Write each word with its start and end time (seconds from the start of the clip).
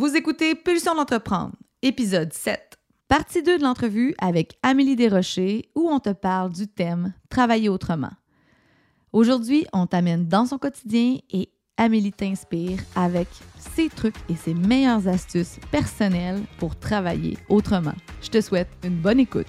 Vous 0.00 0.16
écoutez 0.16 0.54
Pulsion 0.54 0.94
d'entreprendre, 0.94 1.52
épisode 1.82 2.32
7. 2.32 2.78
Partie 3.06 3.42
2 3.42 3.58
de 3.58 3.62
l'entrevue 3.62 4.14
avec 4.16 4.58
Amélie 4.62 4.96
Desrochers 4.96 5.68
où 5.74 5.90
on 5.90 6.00
te 6.00 6.08
parle 6.08 6.52
du 6.52 6.66
thème 6.66 7.12
Travailler 7.28 7.68
autrement. 7.68 8.12
Aujourd'hui, 9.12 9.66
on 9.74 9.86
t'amène 9.86 10.26
dans 10.26 10.46
son 10.46 10.56
quotidien 10.56 11.18
et 11.30 11.50
Amélie 11.76 12.12
t'inspire 12.12 12.78
avec 12.96 13.28
ses 13.58 13.90
trucs 13.90 14.16
et 14.30 14.36
ses 14.36 14.54
meilleures 14.54 15.06
astuces 15.06 15.58
personnelles 15.70 16.40
pour 16.58 16.76
travailler 16.76 17.36
autrement. 17.50 17.94
Je 18.22 18.30
te 18.30 18.40
souhaite 18.40 18.70
une 18.82 18.96
bonne 18.96 19.20
écoute. 19.20 19.48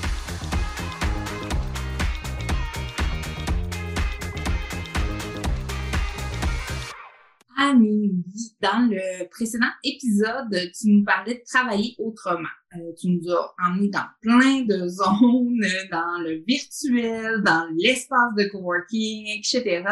Dans 8.61 8.89
le 8.89 9.27
précédent 9.29 9.71
épisode, 9.83 10.71
tu 10.77 10.89
nous 10.89 11.03
parlais 11.03 11.35
de 11.35 11.43
travailler 11.45 11.95
autrement. 11.99 12.47
Euh, 12.75 12.93
tu 12.99 13.09
nous 13.09 13.29
as 13.31 13.53
emmenés 13.65 13.89
dans 13.89 14.05
plein 14.21 14.61
de 14.61 14.87
zones, 14.87 15.65
dans 15.91 16.21
le 16.23 16.43
virtuel, 16.47 17.41
dans 17.43 17.67
l'espace 17.77 18.35
de 18.37 18.49
coworking, 18.51 19.39
etc. 19.39 19.83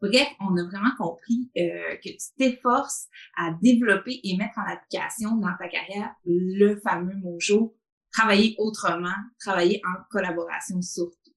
Bref, 0.00 0.28
on 0.40 0.56
a 0.56 0.64
vraiment 0.64 0.94
compris 0.96 1.50
euh, 1.58 1.96
que 2.02 2.10
tu 2.10 2.26
t'efforces 2.38 3.08
à 3.36 3.50
développer 3.60 4.20
et 4.22 4.36
mettre 4.36 4.58
en 4.58 4.72
application 4.72 5.36
dans 5.36 5.54
ta 5.58 5.68
carrière 5.68 6.14
le 6.24 6.76
fameux 6.76 7.16
mojo 7.16 7.76
travailler 8.12 8.54
autrement, 8.58 9.14
travailler 9.40 9.80
en 9.86 10.02
collaboration 10.10 10.80
surtout. 10.82 11.32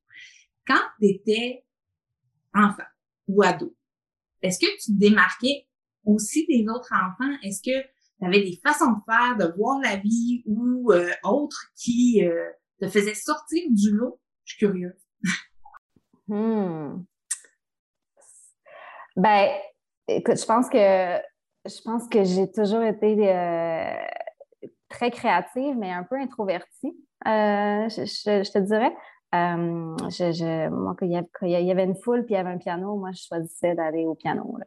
Quand 0.67 0.81
tu 0.99 1.07
étais 1.07 1.65
enfant 2.53 2.83
ou 3.27 3.41
ado, 3.43 3.75
est-ce 4.41 4.59
que 4.59 4.71
tu 4.83 4.91
démarquais 4.91 5.67
aussi 6.05 6.45
des 6.47 6.65
autres 6.69 6.91
enfants? 6.93 7.33
Est-ce 7.43 7.61
que 7.61 7.81
tu 7.81 8.25
avais 8.25 8.41
des 8.41 8.59
façons 8.63 8.91
de 8.91 9.11
faire, 9.11 9.37
de 9.37 9.53
voir 9.57 9.79
la 9.79 9.97
vie 9.97 10.43
ou 10.45 10.91
euh, 10.91 11.09
autres 11.23 11.71
qui 11.75 12.25
euh, 12.25 12.49
te 12.79 12.87
faisaient 12.87 13.15
sortir 13.15 13.63
du 13.69 13.91
lot? 13.91 14.19
Je 14.45 14.55
suis 14.55 14.65
curieuse. 14.65 15.07
hmm. 16.27 17.03
Ben, 19.17 19.49
écoute, 20.07 20.39
je 20.39 20.45
pense 20.45 20.69
que 20.69 21.19
je 21.67 21.81
pense 21.81 22.07
que 22.07 22.23
j'ai 22.23 22.51
toujours 22.51 22.83
été 22.83 23.27
euh, 23.33 23.95
très 24.89 25.09
créative, 25.09 25.75
mais 25.77 25.91
un 25.91 26.03
peu 26.03 26.15
introvertie. 26.15 26.95
je, 27.25 28.51
te 28.51 28.59
dirais. 28.59 28.95
Euh, 29.35 30.69
moi, 30.69 30.95
quand 30.97 31.05
il, 31.05 31.11
y 31.49 31.71
avait, 31.71 31.83
une 31.83 31.95
foule 31.95 32.25
puis 32.25 32.35
il 32.35 32.37
y 32.37 32.39
avait 32.39 32.51
un 32.51 32.57
piano, 32.57 32.95
moi, 32.95 33.11
je 33.11 33.23
choisissais 33.27 33.75
d'aller 33.75 34.05
au 34.05 34.15
piano. 34.15 34.57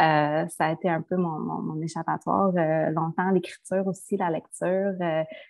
Euh, 0.00 0.46
ça 0.48 0.66
a 0.66 0.72
été 0.72 0.88
un 0.88 1.02
peu 1.02 1.16
mon, 1.16 1.80
échappatoire. 1.82 2.52
Euh, 2.56 2.90
longtemps, 2.90 3.30
l'écriture 3.30 3.86
aussi, 3.86 4.16
la 4.16 4.30
lecture. 4.30 4.92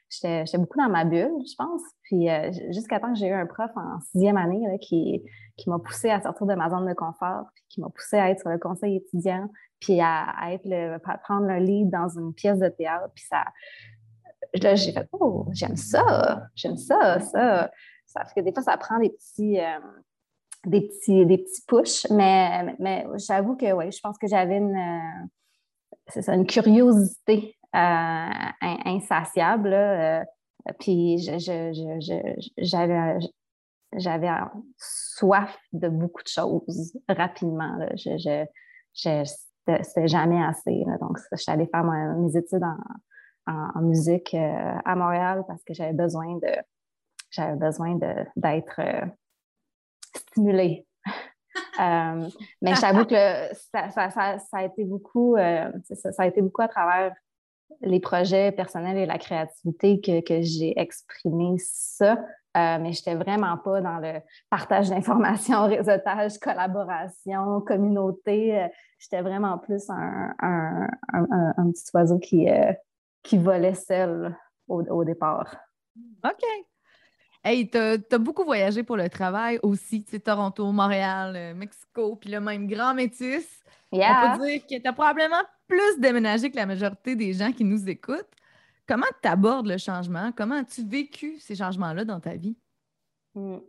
J'étais 0.09 0.59
beaucoup 0.59 0.79
dans 0.79 0.89
ma 0.89 1.05
bulle, 1.05 1.33
je 1.47 1.55
pense. 1.57 1.83
Puis 2.03 2.29
jusqu'à 2.71 3.01
temps 3.01 3.13
que 3.13 3.19
j'ai 3.19 3.29
eu 3.29 3.33
un 3.33 3.47
prof 3.47 3.71
en 3.77 4.01
sixième 4.01 4.37
année 4.37 4.79
qui, 4.81 5.23
qui 5.57 5.71
m'a 5.71 5.79
poussé 5.79 6.11
à 6.11 6.21
sortir 6.21 6.47
de 6.47 6.55
ma 6.55 6.71
zone 6.71 6.87
de 6.87 6.95
confort, 6.95 7.47
puis 7.55 7.65
qui 7.69 7.81
m'a 7.81 7.89
poussé 7.89 8.17
à 8.17 8.31
être 8.31 8.41
sur 8.41 8.51
le 8.51 8.59
conseil 8.59 8.97
étudiant, 8.97 9.49
puis 9.81 10.01
à, 10.01 10.53
être 10.53 10.99
prendre 11.23 11.47
le 11.47 11.59
lead 11.59 11.91
dans 11.91 12.09
une 12.09 12.33
pièce 12.33 12.59
de 12.59 12.69
théâtre. 12.69 13.11
Puis 13.15 13.25
ça, 13.29 13.45
là, 14.63 14.75
j'ai 14.75 14.93
fait, 14.93 15.09
oh, 15.13 15.47
j'aime 15.53 15.77
ça, 15.77 16.49
j'aime 16.55 16.77
ça, 16.77 17.21
ça 17.21 17.71
parce 18.15 18.33
que 18.33 18.41
des 18.41 18.53
fois, 18.53 18.63
ça 18.63 18.77
prend 18.77 18.99
des 18.99 19.11
petits, 19.11 19.61
euh, 19.61 19.79
des 20.67 20.83
petits, 20.83 21.27
des 21.27 21.39
petits 21.39 21.63
pushs, 21.67 22.07
mais, 22.11 22.75
mais 22.79 23.07
j'avoue 23.17 23.57
que 23.57 23.73
oui, 23.73 23.93
je 23.93 24.01
pense 24.01 24.19
que 24.19 24.27
j'avais 24.27 24.59
une, 24.59 24.77
euh, 24.77 26.33
une 26.33 26.47
curiosité 26.47 27.57
euh, 27.75 28.29
insatiable. 28.85 29.77
puis 30.79 31.19
j'avais, 33.97 34.31
soif 34.77 35.59
de 35.73 35.89
beaucoup 35.89 36.23
de 36.23 36.29
choses 36.29 36.99
rapidement. 37.09 37.77
Là. 37.77 37.89
Je, 37.95 38.45
je, 38.95 39.25
c'était 39.83 40.09
jamais 40.09 40.43
assez. 40.43 40.85
Donc, 41.01 41.19
je 41.33 41.37
suis 41.37 41.53
allée 41.53 41.67
faire 41.67 41.85
mes 41.85 42.37
études 42.37 42.65
en 43.47 43.81
musique 43.83 44.35
à 44.35 44.95
Montréal 44.97 45.45
parce 45.47 45.63
que 45.63 45.75
j'avais 45.75 45.93
besoin 45.93 46.37
de 46.37 46.51
j'avais 47.31 47.57
besoin 47.57 47.99
d'être 48.37 48.81
euh, 48.81 49.07
stimulée. 50.15 50.87
Euh, 51.81 52.29
mais 52.61 52.75
j'avoue 52.75 53.05
que 53.05 53.15
ça, 53.73 54.39
a 54.53 54.65
été 54.65 54.85
beaucoup, 54.85 55.37
euh, 55.37 55.71
ça, 55.93 56.11
a 56.23 56.27
été 56.27 56.41
beaucoup 56.43 56.63
à 56.63 56.69
travers 56.69 57.15
les 57.81 58.01
projets 58.01 58.51
personnels 58.53 58.97
et 58.97 59.07
la 59.07 59.19
créativité 59.19 60.01
que, 60.01 60.43
j'ai 60.43 60.79
exprimé 60.79 61.55
ça. 61.59 62.17
mais 62.55 62.93
je 62.93 63.01
n'étais 63.01 63.15
vraiment 63.15 63.57
pas 63.59 63.81
dans 63.81 63.99
le 63.99 64.21
partage 64.51 64.91
d'informations, 64.91 65.67
réseautage, 65.67 66.39
collaboration, 66.39 67.61
communauté. 67.61 68.69
J'étais 68.99 69.23
vraiment 69.23 69.59
plus 69.59 69.89
un, 69.89 70.89
petit 71.73 71.91
oiseau 71.95 72.19
qui, 72.19 72.47
qui 73.23 73.39
volait 73.39 73.75
seul 73.75 74.37
au, 74.69 74.83
au 74.83 75.05
départ. 75.05 75.57
OK. 76.25 76.45
Hey, 77.49 77.67
tu 77.67 77.79
as, 77.79 78.19
beaucoup 78.19 78.45
voyagé 78.45 78.83
pour 78.83 78.99
le 78.99 79.09
travail 79.09 79.59
aussi, 79.63 80.05
tu 80.05 80.11
sais, 80.11 80.21
Toronto, 80.21 80.71
Montréal, 80.71 81.33
euh, 81.35 81.55
Mexico, 81.55 82.15
puis 82.17 82.29
le 82.31 82.41
même 82.41 82.67
grand 82.67 82.93
métis. 82.93 83.63
On 83.91 83.97
peut 83.97 84.47
dire 84.47 84.67
que 84.67 84.79
tu 84.79 84.87
as 84.87 84.93
probablement 84.93 85.43
plus 85.67 85.99
déménagé 85.99 86.51
que 86.51 86.57
la 86.57 86.67
majorité 86.67 87.17
des 87.17 87.33
gens 87.33 87.51
qui 87.51 87.65
nous 87.65 87.89
écoutent. 87.89 88.29
Comment 88.87 89.07
tu 89.23 89.29
abordes 89.31 89.67
le 89.67 89.79
changement? 89.79 90.31
Comment 90.37 90.57
as-tu 90.57 90.85
vécu 90.87 91.39
ces 91.39 91.57
changements-là 91.57 92.05
dans 92.05 92.21
ta 92.21 92.37
vie? 92.37 92.55
Hmm. 93.35 93.61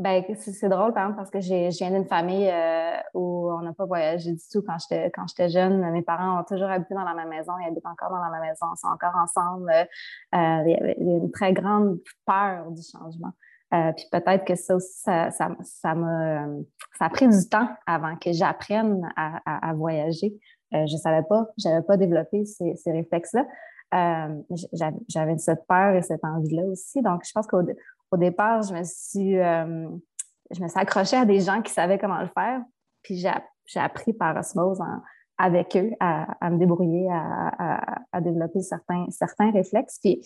Ben, 0.00 0.22
c'est 0.36 0.68
drôle, 0.68 0.92
par 0.92 1.04
exemple, 1.04 1.16
parce 1.16 1.30
que 1.30 1.40
j'ai 1.40 1.70
viens 1.70 1.90
d'une 1.90 2.06
famille 2.06 2.48
euh, 2.48 2.96
où 3.14 3.50
on 3.50 3.62
n'a 3.62 3.72
pas 3.72 3.84
voyagé 3.84 4.30
du 4.30 4.42
tout 4.52 4.62
quand 4.62 4.76
j'étais 4.78 5.10
quand 5.10 5.26
j'étais 5.26 5.48
jeune. 5.48 5.90
Mes 5.90 6.02
parents 6.02 6.40
ont 6.40 6.44
toujours 6.44 6.70
habité 6.70 6.94
dans 6.94 7.02
la 7.02 7.14
même 7.14 7.28
maison, 7.28 7.52
ils 7.60 7.66
habitent 7.66 7.84
encore 7.84 8.10
dans 8.10 8.22
la 8.22 8.30
même 8.30 8.48
maison, 8.48 8.66
ils 8.72 8.78
sont 8.78 8.86
encore 8.86 9.16
ensemble. 9.20 9.68
Euh, 9.70 10.62
il, 10.66 10.70
y 10.70 10.74
avait, 10.74 10.96
une 10.98 11.32
très 11.32 11.52
grande 11.52 11.98
peur 12.24 12.70
du 12.70 12.82
changement. 12.82 13.32
Euh, 13.74 13.92
puis 13.92 14.04
peut-être 14.12 14.44
que 14.44 14.54
ça 14.54 14.76
aussi, 14.76 15.00
ça, 15.00 15.32
ça, 15.32 15.48
ça, 15.62 15.94
ça 16.96 17.04
a 17.04 17.10
pris 17.10 17.26
du 17.26 17.48
temps 17.48 17.68
avant 17.84 18.14
que 18.16 18.32
j'apprenne 18.32 19.02
à, 19.16 19.74
voyager. 19.74 20.32
je 20.70 20.78
ne 20.80 20.98
savais 20.98 21.24
pas, 21.24 21.48
je 21.58 21.68
n'avais 21.68 21.82
pas 21.82 21.96
développé 21.96 22.44
ces, 22.44 22.76
ces 22.76 22.92
réflexes-là. 22.92 23.46
j'avais 25.08 25.38
cette 25.38 25.66
peur 25.66 25.96
et 25.96 26.02
cette 26.02 26.24
envie-là 26.24 26.62
aussi. 26.66 27.02
Donc, 27.02 27.22
je 27.26 27.32
pense 27.32 27.48
qu'au 27.48 27.62
au 28.10 28.16
départ, 28.16 28.62
je 28.62 28.74
me 28.74 28.82
suis, 28.84 29.38
euh, 29.38 29.88
je 30.50 30.62
me 30.62 30.68
suis 30.68 30.78
accrochée 30.78 31.16
à 31.16 31.24
des 31.24 31.40
gens 31.40 31.62
qui 31.62 31.72
savaient 31.72 31.98
comment 31.98 32.20
le 32.20 32.28
faire. 32.28 32.60
Puis 33.02 33.16
j'ai 33.16 33.80
appris 33.80 34.12
par 34.12 34.36
osmose 34.36 34.80
avec 35.36 35.76
eux 35.76 35.90
à, 36.00 36.50
me 36.50 36.58
débrouiller, 36.58 37.08
à, 37.10 38.20
développer 38.20 38.60
certains, 38.60 39.06
certains 39.10 39.50
réflexes. 39.52 39.98
Puis 40.00 40.20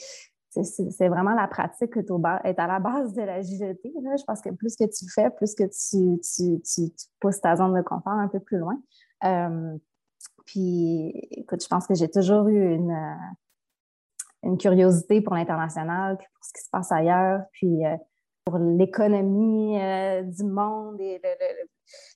c'est 0.51 1.09
vraiment 1.09 1.35
la 1.35 1.49
pratique 1.49 1.93
qui 1.93 1.99
est, 1.99 2.59
à 2.59 2.67
la 2.67 2.79
base 2.79 3.15
de 3.15 3.23
l'agilité. 3.23 3.93
Je 3.95 4.25
pense 4.25 4.41
que 4.41 4.51
plus 4.51 4.77
que 4.77 4.85
tu 4.85 5.09
fais, 5.11 5.31
plus 5.31 5.55
que 5.55 5.65
tu, 5.65 6.21
tu, 6.21 6.93
pousses 7.21 7.41
ta 7.41 7.57
zone 7.57 7.75
de 7.75 7.83
confort 7.83 8.15
un 8.15 8.29
peu 8.29 8.41
plus 8.41 8.59
loin. 8.59 8.79
Euh, 9.25 9.77
puis, 10.47 11.09
écoute, 11.31 11.63
je 11.63 11.69
pense 11.69 11.87
que 11.87 11.95
j'ai 11.95 12.11
toujours 12.11 12.49
eu 12.49 12.75
une, 12.75 13.17
une 14.43 14.59
curiosité 14.59 15.21
pour 15.21 15.35
l'international, 15.35 16.17
puis 16.19 16.27
pour 16.35 16.45
ce 16.45 16.53
qui 16.53 16.65
se 16.65 16.71
passe 16.71 16.93
ailleurs, 16.93 17.43
puis 17.53 17.83
pour 18.45 18.59
l'économie 18.59 19.79
du 20.25 20.45
monde 20.45 21.01
et 21.01 21.21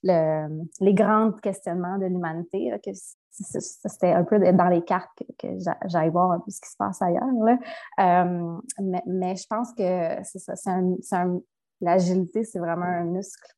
les 0.02 0.94
grands 0.94 1.32
questionnements 1.32 1.98
de 1.98 2.06
l'humanité, 2.06 2.72
que 2.84 2.90
c'était 3.42 4.12
un 4.12 4.24
peu 4.24 4.38
dans 4.38 4.68
les 4.68 4.82
cartes 4.82 5.22
que, 5.38 5.48
j'aille 5.86 6.10
voir 6.10 6.32
un 6.32 6.40
peu 6.40 6.50
ce 6.50 6.60
qui 6.60 6.70
se 6.70 6.76
passe 6.76 7.02
ailleurs. 7.02 7.24
mais, 7.98 9.36
je 9.36 9.46
pense 9.48 9.72
que 9.74 10.22
l'agilité, 11.80 12.44
c'est 12.44 12.58
vraiment 12.58 12.86
un 12.86 13.04
muscle 13.04 13.54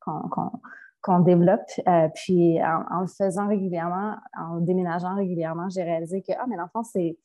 qu'on 1.00 1.20
développe. 1.20 1.60
Euh, 1.86 2.08
puis 2.14 2.58
en, 2.62 3.00
le 3.00 3.06
faisant 3.06 3.46
régulièrement, 3.46 4.16
en 4.36 4.60
déménageant 4.60 5.14
régulièrement, 5.14 5.68
j'ai 5.68 5.84
réalisé 5.84 6.22
que, 6.22 6.32
ah, 6.38 6.46
mais 6.48 6.56
l'enfant, 6.56 6.82
c'est, 6.82 7.16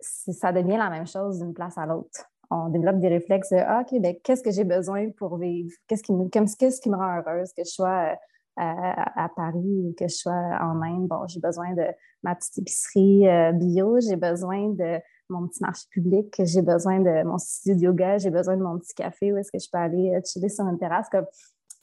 ça 0.00 0.52
devient 0.52 0.76
la 0.76 0.90
même 0.90 1.06
chose 1.06 1.40
d'une 1.40 1.54
place 1.54 1.76
à 1.78 1.86
l'autre. 1.86 2.26
On 2.50 2.68
développe 2.68 2.98
des 2.98 3.08
réflexes 3.08 3.50
de, 3.50 3.58
ah, 3.58 3.82
OK, 3.82 4.00
ben, 4.00 4.14
qu'est-ce 4.24 4.42
que 4.42 4.50
j'ai 4.50 4.64
besoin 4.64 5.10
pour 5.10 5.38
vivre? 5.38 5.70
Qu'est-ce 5.86 6.02
qui, 6.02 6.12
me, 6.12 6.28
qui 6.28 6.90
me 6.90 6.96
rend 6.96 7.18
heureuse? 7.18 7.52
Que 7.52 7.62
je 7.64 7.70
sois 7.70 8.16
euh, 8.58 8.62
à, 8.62 9.30
Paris 9.34 9.86
ou 9.86 9.94
que 9.96 10.08
je 10.08 10.14
sois 10.14 10.58
en 10.60 10.82
Inde, 10.82 11.06
bon, 11.06 11.26
j'ai 11.28 11.40
besoin 11.40 11.72
de 11.72 11.84
ma 12.22 12.34
petite 12.34 12.58
épicerie 12.58 13.26
euh, 13.28 13.52
bio, 13.52 14.00
j'ai 14.00 14.16
besoin 14.16 14.68
de 14.70 14.98
mon 15.30 15.46
petit 15.46 15.62
marché 15.62 15.86
public, 15.90 16.34
j'ai 16.44 16.60
besoin 16.60 16.98
de 16.98 17.22
mon 17.22 17.38
studio 17.38 17.92
de 17.92 18.00
yoga, 18.00 18.18
j'ai 18.18 18.30
besoin 18.30 18.56
de 18.56 18.62
mon 18.62 18.78
petit 18.78 18.94
café 18.94 19.32
où 19.32 19.38
est-ce 19.38 19.52
que 19.52 19.58
je 19.58 19.68
peux 19.72 19.78
aller 19.78 20.14
euh, 20.14 20.20
chiller 20.24 20.48
sur 20.48 20.66
une 20.66 20.78
terrasse. 20.78 21.08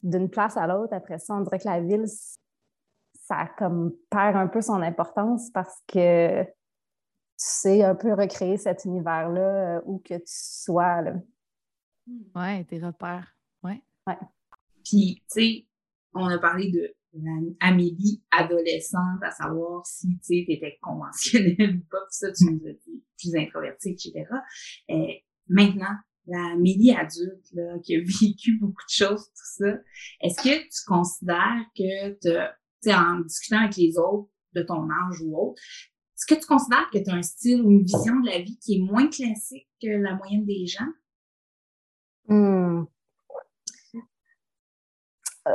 D'une 0.03 0.29
place 0.29 0.57
à 0.57 0.67
l'autre, 0.67 0.93
après 0.93 1.17
ça, 1.17 1.33
on 1.33 1.41
dirait 1.41 1.57
que 1.57 1.67
la 1.67 1.79
ville, 1.79 2.05
ça 3.27 3.47
comme 3.57 3.93
perd 4.11 4.35
un 4.35 4.47
peu 4.47 4.61
son 4.61 4.81
importance 4.81 5.49
parce 5.51 5.81
que 5.87 6.45
tu 7.37 7.45
sais 7.45 7.83
un 7.83 7.95
peu 7.95 8.13
recréer 8.13 8.57
cet 8.57 8.85
univers-là 8.85 9.77
euh, 9.77 9.81
où 9.85 9.99
que 9.99 10.15
tu 10.15 10.23
sois. 10.25 11.01
Là. 11.01 11.13
Ouais, 12.35 12.63
tes 12.65 12.79
repères. 12.79 13.35
Ouais. 13.63 13.81
ouais. 14.07 14.17
Puis, 14.83 15.23
tu 15.31 15.41
sais, 15.41 15.67
on 16.13 16.25
a 16.25 16.37
parlé 16.39 16.71
de 16.71 16.95
Amélie 17.59 18.23
adolescente, 18.31 19.21
à 19.23 19.31
savoir 19.31 19.85
si 19.85 20.19
tu 20.19 20.51
étais 20.51 20.77
conventionnelle 20.81 21.77
ou 21.77 21.85
pas, 21.89 22.01
puis 22.01 22.11
ça, 22.11 22.31
tu 22.31 22.45
nous 22.45 22.67
as 22.67 22.73
dit 22.73 23.03
plus 23.17 23.35
introvertie, 23.35 23.91
etc. 23.91 24.25
Euh, 24.89 25.07
maintenant, 25.47 25.95
la 26.27 26.53
Amélie 26.53 26.91
adulte, 26.91 27.47
là, 27.53 27.79
qui 27.83 27.95
a 27.95 27.99
vécu 28.21 28.57
beaucoup 28.59 28.83
de 28.87 29.05
choses, 29.05 29.25
tout 29.25 29.63
ça, 29.63 29.77
est-ce 30.21 30.41
que 30.41 30.63
tu 30.63 30.85
considères 30.85 31.65
que, 31.75 32.11
tu 32.83 32.91
en 32.91 33.19
discutant 33.21 33.61
avec 33.61 33.75
les 33.77 33.97
autres 33.97 34.29
de 34.53 34.61
ton 34.61 34.87
âge 34.89 35.21
ou 35.21 35.37
autre, 35.37 35.61
est-ce 36.17 36.25
que 36.25 36.39
tu 36.39 36.47
considères 36.47 36.89
que 36.91 36.97
tu 36.97 37.09
as 37.11 37.13
un 37.13 37.21
style 37.21 37.61
ou 37.61 37.69
une 37.69 37.83
vision 37.83 38.19
de 38.21 38.27
la 38.27 38.39
vie 38.39 38.57
qui 38.57 38.77
est 38.77 38.81
moins 38.81 39.07
classique 39.07 39.69
que 39.79 39.87
la 39.87 40.15
moyenne 40.15 40.45
des 40.45 40.65
gens? 40.65 40.87
Hmm. 42.27 42.85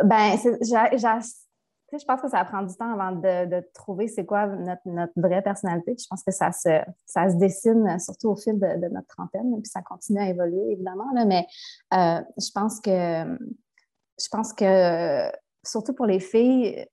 Ben, 0.04 0.36
je 0.38 2.04
pense 2.06 2.22
que 2.22 2.28
ça 2.28 2.44
prend 2.44 2.62
du 2.62 2.74
temps 2.76 2.92
avant 2.92 3.12
de, 3.12 3.72
trouver 3.74 4.06
c'est 4.06 4.24
quoi 4.24 4.46
notre, 4.46 5.12
vraie 5.16 5.42
personnalité. 5.42 5.96
je 5.98 6.06
pense 6.08 6.22
que 6.22 6.30
ça 6.30 6.52
se, 6.52 7.36
dessine 7.38 7.98
surtout 7.98 8.28
au 8.28 8.36
fil 8.36 8.58
de, 8.58 8.88
notre 8.88 9.08
trentaine, 9.08 9.60
puis 9.60 9.68
ça 9.68 9.82
continue 9.82 10.20
à 10.20 10.28
évoluer, 10.28 10.72
évidemment. 10.72 11.12
mais 11.26 11.44
euh, 11.92 12.22
je 12.38 12.50
pense 12.54 12.80
que 12.80 13.36
je 14.18 14.28
pense 14.30 14.52
que 14.52 15.28
surtout 15.64 15.92
pour 15.92 16.06
les 16.06 16.20
filles, 16.20 16.86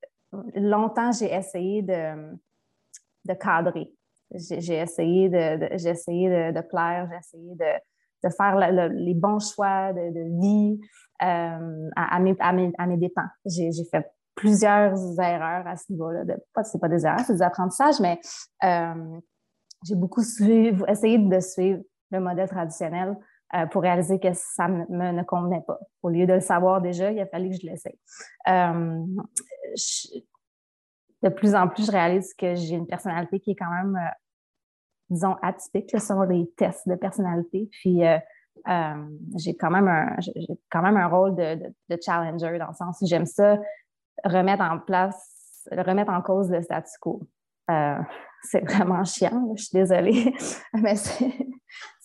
longtemps 0.56 1.12
j'ai 1.12 1.32
essayé 1.32 1.84
de, 1.84 2.36
de 3.30 3.34
cadrer. 3.34 3.92
J'ai 4.32 4.76
essayé 4.76 5.30
de, 5.30 5.88
essayé 5.88 6.30
de, 6.30 6.62
plaire, 6.62 7.08
j'ai 7.10 7.18
essayé 7.18 7.56
de, 7.56 8.30
faire 8.30 8.58
les 8.92 9.14
bons 9.14 9.40
choix 9.40 9.94
de, 9.94 10.42
vie 10.42 10.80
euh, 11.24 11.90
à, 11.96 12.20
mes, 12.20 12.36
à, 12.40 12.54
mes, 12.54 12.72
à 12.78 12.86
mes 12.86 12.98
dépens. 12.98 13.28
J'ai 13.46 13.72
fait 13.92 14.06
plusieurs 14.36 14.96
erreurs 15.20 15.68
à 15.68 15.76
ce 15.76 15.92
niveau-là. 15.92 16.26
De, 16.26 16.36
pas, 16.54 16.64
c'est 16.64 16.80
pas 16.80 16.90
des 16.90 17.06
erreurs, 17.06 17.22
c'est 17.26 17.34
des 17.34 17.42
apprentissages, 17.42 18.00
mais 18.00 18.20
euh, 18.64 19.20
j'ai 19.86 19.96
beaucoup 19.96 20.22
essayé 20.22 21.18
de 21.18 21.40
suivre 21.40 21.82
le 22.12 22.20
modèle 22.20 22.50
traditionnel 22.50 23.18
euh, 23.56 23.66
pour 23.66 23.82
réaliser 23.82 24.20
que 24.20 24.30
ça 24.34 24.68
me, 24.68 25.12
ne 25.12 25.24
convenait 25.24 25.64
pas. 25.66 25.80
Au 26.04 26.10
lieu 26.10 26.28
de 26.28 26.34
le 26.34 26.40
savoir 26.40 26.82
déjà, 26.82 27.12
il 27.12 27.20
a 27.20 27.26
fallu 27.26 27.50
que 27.50 27.56
je 27.62 27.68
l'essaye. 27.68 28.00
Euh, 28.48 29.04
de 31.24 31.30
plus 31.30 31.56
en 31.56 31.68
plus, 31.68 31.86
je 31.86 31.92
réalise 31.92 32.34
que 32.34 32.56
j'ai 32.56 32.76
une 32.76 32.88
personnalité 32.88 33.40
qui 33.40 33.52
est 33.52 33.56
quand 33.56 33.72
même, 33.72 34.00
disons, 35.10 35.36
atypique 35.42 36.00
selon 36.00 36.24
les 36.24 36.50
tests 36.58 36.88
de 36.88 36.96
personnalité. 36.96 37.70
Puis, 37.72 38.02
j'ai 39.38 39.56
quand 39.56 39.72
même 39.72 39.88
un 39.88 40.16
quand 40.70 40.82
même 40.82 40.98
un 40.98 41.08
rôle 41.08 41.36
de, 41.36 41.74
challenger 42.04 42.58
dans 42.58 42.68
le 42.68 42.74
sens 42.74 43.00
où 43.02 43.06
j'aime 43.06 43.26
ça 43.26 43.58
remettre 44.24 44.64
en 44.64 44.80
place, 44.80 45.68
remettre 45.72 46.12
en 46.12 46.22
cause 46.22 46.50
le 46.50 46.62
statu 46.62 46.92
quo. 47.00 47.22
Euh, 47.70 47.98
c'est 48.44 48.62
vraiment 48.62 49.04
chiant, 49.04 49.54
je 49.56 49.64
suis 49.64 49.78
désolée, 49.78 50.34
mais 50.74 50.96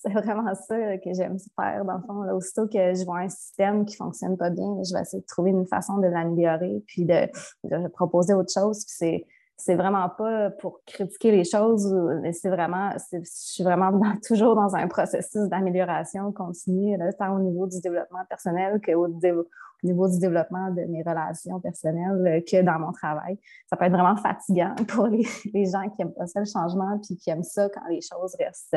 c'est 0.04 0.12
vraiment 0.12 0.54
ça 0.54 0.98
que 0.98 1.14
j'aime 1.14 1.38
faire, 1.58 1.84
dans 1.84 1.96
le 1.96 2.02
fond. 2.02 2.22
Là, 2.22 2.34
aussitôt 2.34 2.66
que 2.66 2.94
je 2.94 3.04
vois 3.04 3.20
un 3.20 3.28
système 3.28 3.84
qui 3.84 3.94
ne 3.94 4.04
fonctionne 4.04 4.36
pas 4.36 4.50
bien, 4.50 4.82
je 4.86 4.94
vais 4.94 5.00
essayer 5.00 5.22
de 5.22 5.26
trouver 5.26 5.50
une 5.50 5.66
façon 5.66 5.98
de 5.98 6.06
l'améliorer, 6.06 6.82
puis 6.86 7.04
de, 7.04 7.88
proposer 7.88 8.34
autre 8.34 8.52
chose. 8.52 8.84
c'est 8.86 9.26
c'est 9.56 9.76
vraiment 9.76 10.08
pas 10.08 10.50
pour 10.50 10.80
critiquer 10.84 11.30
les 11.30 11.44
choses, 11.44 11.86
mais 12.22 12.32
c'est 12.32 12.48
vraiment, 12.48 12.90
je 13.12 13.18
suis 13.24 13.62
vraiment 13.62 13.92
toujours 14.26 14.56
dans 14.56 14.74
un 14.74 14.88
processus 14.88 15.48
d'amélioration 15.48 16.32
continue, 16.32 16.98
tant 17.18 17.36
au 17.36 17.40
niveau 17.40 17.66
du 17.66 17.80
développement 17.80 18.24
personnel 18.28 18.80
qu'au 18.84 19.08
niveau 19.84 20.08
du 20.08 20.18
développement 20.18 20.70
de 20.70 20.82
mes 20.86 21.02
relations 21.02 21.60
personnelles 21.60 22.26
euh, 22.26 22.40
que 22.40 22.62
dans 22.62 22.78
mon 22.80 22.92
travail. 22.92 23.38
Ça 23.68 23.76
peut 23.76 23.84
être 23.84 23.92
vraiment 23.92 24.16
fatigant 24.16 24.74
pour 24.88 25.06
les, 25.06 25.24
gens 25.66 25.88
qui 25.90 25.96
n'aiment 26.00 26.14
pas 26.14 26.26
ça, 26.26 26.40
le 26.40 26.46
changement, 26.46 26.98
puis 26.98 27.16
qui 27.16 27.30
aiment 27.30 27.44
ça 27.44 27.68
quand 27.68 27.86
les 27.88 28.00
choses 28.00 28.34
restent 28.40 28.76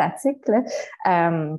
euh, 0.00 0.08
statiques. 0.18 0.48
Euh, 1.06 1.56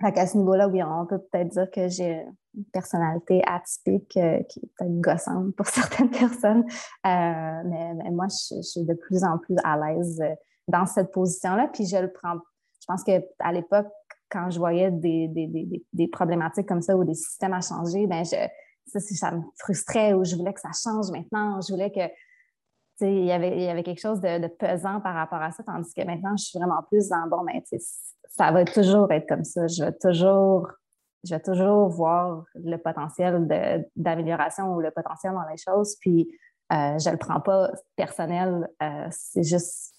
à 0.00 0.26
ce 0.26 0.36
niveau-là, 0.36 0.68
oui, 0.68 0.82
on 0.82 1.06
peut 1.06 1.18
peut-être 1.18 1.48
dire 1.48 1.70
que 1.70 1.88
j'ai 1.88 2.24
une 2.56 2.64
personnalité 2.72 3.42
atypique 3.46 4.16
euh, 4.16 4.42
qui 4.44 4.60
est 4.60 4.70
peut-être 4.78 5.00
gossante 5.00 5.54
pour 5.56 5.66
certaines 5.68 6.10
personnes. 6.10 6.64
Euh, 7.06 7.62
mais, 7.64 8.10
moi, 8.10 8.26
je, 8.28 8.60
suis 8.62 8.84
de 8.84 8.94
plus 8.94 9.24
en 9.24 9.38
plus 9.38 9.56
à 9.64 9.76
l'aise 9.76 10.20
euh, 10.20 10.34
dans 10.68 10.86
cette 10.86 11.12
position-là. 11.12 11.68
Puis 11.72 11.86
je 11.86 11.96
le 11.96 12.12
prends. 12.12 12.36
Je 12.80 12.86
pense 12.86 13.02
qu'à 13.02 13.52
l'époque, 13.52 13.86
quand 14.30 14.50
je 14.50 14.58
voyais 14.58 14.90
des, 14.90 15.28
des, 15.92 16.08
problématiques 16.08 16.66
comme 16.66 16.82
ça 16.82 16.96
ou 16.96 17.04
des 17.04 17.14
systèmes 17.14 17.54
à 17.54 17.60
changer, 17.60 18.06
ben 18.06 18.24
je, 18.24 18.36
ça, 18.86 19.00
ça, 19.00 19.30
me 19.30 19.42
frustrait 19.58 20.12
ou 20.12 20.24
je 20.24 20.34
voulais 20.34 20.52
que 20.52 20.60
ça 20.60 20.70
change 20.72 21.10
maintenant. 21.10 21.60
Je 21.60 21.72
voulais 21.72 21.90
que 21.90 22.00
il 23.00 23.24
y, 23.24 23.32
avait, 23.32 23.56
il 23.56 23.62
y 23.62 23.68
avait 23.68 23.82
quelque 23.82 24.00
chose 24.00 24.20
de, 24.20 24.46
pesant 24.46 25.00
par 25.00 25.14
rapport 25.14 25.42
à 25.42 25.50
ça, 25.50 25.62
tandis 25.62 25.92
que 25.94 26.04
maintenant, 26.04 26.36
je 26.36 26.44
suis 26.44 26.58
vraiment 26.58 26.82
plus 26.88 27.08
dans 27.08 27.26
bon, 27.28 27.42
mais 27.42 27.62
ben, 27.70 27.78
ça 28.28 28.52
va 28.52 28.64
toujours 28.64 29.10
être 29.12 29.28
comme 29.28 29.44
ça. 29.44 29.66
Je 29.66 29.84
vais 29.84 29.92
toujours, 29.92 30.68
je 31.24 31.34
vais 31.34 31.40
toujours 31.40 31.88
voir 31.88 32.44
le 32.54 32.76
potentiel 32.76 33.46
d'amélioration 33.96 34.74
ou 34.74 34.80
le 34.80 34.90
potentiel 34.90 35.32
dans 35.32 35.48
les 35.48 35.56
choses, 35.56 35.96
puis 36.00 36.28
euh, 36.72 36.98
je 36.98 37.08
ne 37.08 37.12
le 37.12 37.18
prends 37.18 37.40
pas 37.40 37.70
personnel. 37.96 38.68
Euh, 38.82 39.06
c'est 39.10 39.42
juste, 39.42 39.94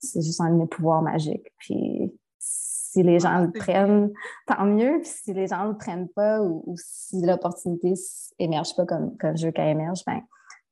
c'est 0.00 0.22
juste 0.22 0.40
un 0.40 0.50
de 0.50 0.56
mes 0.56 0.66
pouvoirs 0.66 1.02
magiques. 1.02 1.52
Puis 1.58 2.12
si 2.38 3.02
les 3.02 3.18
gens 3.18 3.38
le 3.40 3.52
prennent, 3.52 4.12
tant 4.46 4.64
mieux. 4.64 5.00
Puis 5.00 5.10
si 5.10 5.34
les 5.34 5.46
gens 5.46 5.64
ne 5.64 5.72
le 5.72 5.76
prennent 5.76 6.08
pas 6.08 6.42
ou, 6.42 6.74
si 6.76 7.24
l'opportunité 7.24 7.94
émerge 8.38 8.74
pas 8.74 8.86
comme, 8.86 9.16
comme 9.18 9.36
je 9.36 9.46
veux 9.46 9.52
qu'elle 9.52 9.68
émerge, 9.68 10.04
ben, 10.06 10.20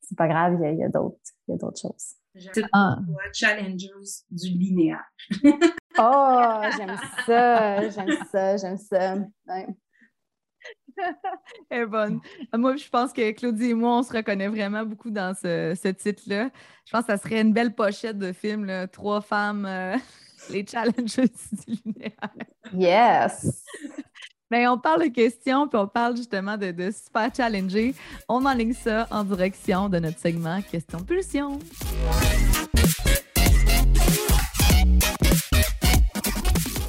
c'est 0.09 0.17
pas 0.17 0.29
grave, 0.29 0.59
il 0.63 0.79
y 0.79 0.85
a, 0.85 0.89
d'autres, 0.89 1.19
il 1.49 1.53
y 1.53 1.55
a 1.55 1.59
d'autres 1.59 1.81
choses. 1.81 2.15
Ah. 2.73 2.99
Challengers 3.33 3.89
du 4.31 4.51
linéaire. 4.51 5.05
oh, 5.99 6.61
j'aime 6.77 6.97
ça, 7.27 7.89
j'aime 7.89 8.17
ça, 8.31 8.57
j'aime 8.57 8.77
ça. 8.77 9.17
Elle 11.71 11.83
est 11.83 11.87
bonne. 11.87 12.21
Moi, 12.55 12.77
je 12.77 12.89
pense 12.89 13.13
que 13.13 13.31
Claudie 13.33 13.71
et 13.71 13.75
moi, 13.75 13.99
on 13.99 14.03
se 14.03 14.13
reconnaît 14.13 14.49
vraiment 14.49 14.85
beaucoup 14.85 15.11
dans 15.11 15.35
ce, 15.35 15.77
ce 15.81 15.89
titre-là. 15.89 16.51
Je 16.85 16.93
pense 16.93 17.03
que 17.03 17.13
ça 17.13 17.19
serait 17.19 17.41
une 17.41 17.53
belle 17.53 17.75
pochette 17.75 18.19
de 18.19 18.33
film, 18.33 18.65
là. 18.65 18.87
Trois 18.87 19.21
femmes, 19.21 19.67
euh, 19.67 19.97
les 20.51 20.65
challenges 20.67 21.17
du 21.17 21.81
linéaire. 21.85 22.31
Yes! 22.73 23.65
Bien, 24.49 24.73
on 24.73 24.79
parle 24.79 25.03
de 25.03 25.09
questions, 25.09 25.67
puis 25.67 25.77
on 25.77 25.89
parle 25.89 26.17
justement 26.17 26.57
de, 26.57 26.71
de 26.71 26.93
super 26.93 27.35
challenger. 27.35 27.97
On 28.29 28.47
enligne 28.47 28.75
ça 28.75 29.09
en 29.11 29.25
direction 29.25 29.89
de 29.89 29.99
notre 29.99 30.21
segment 30.21 30.63
Question 30.63 31.01
Pulsion. 31.01 31.59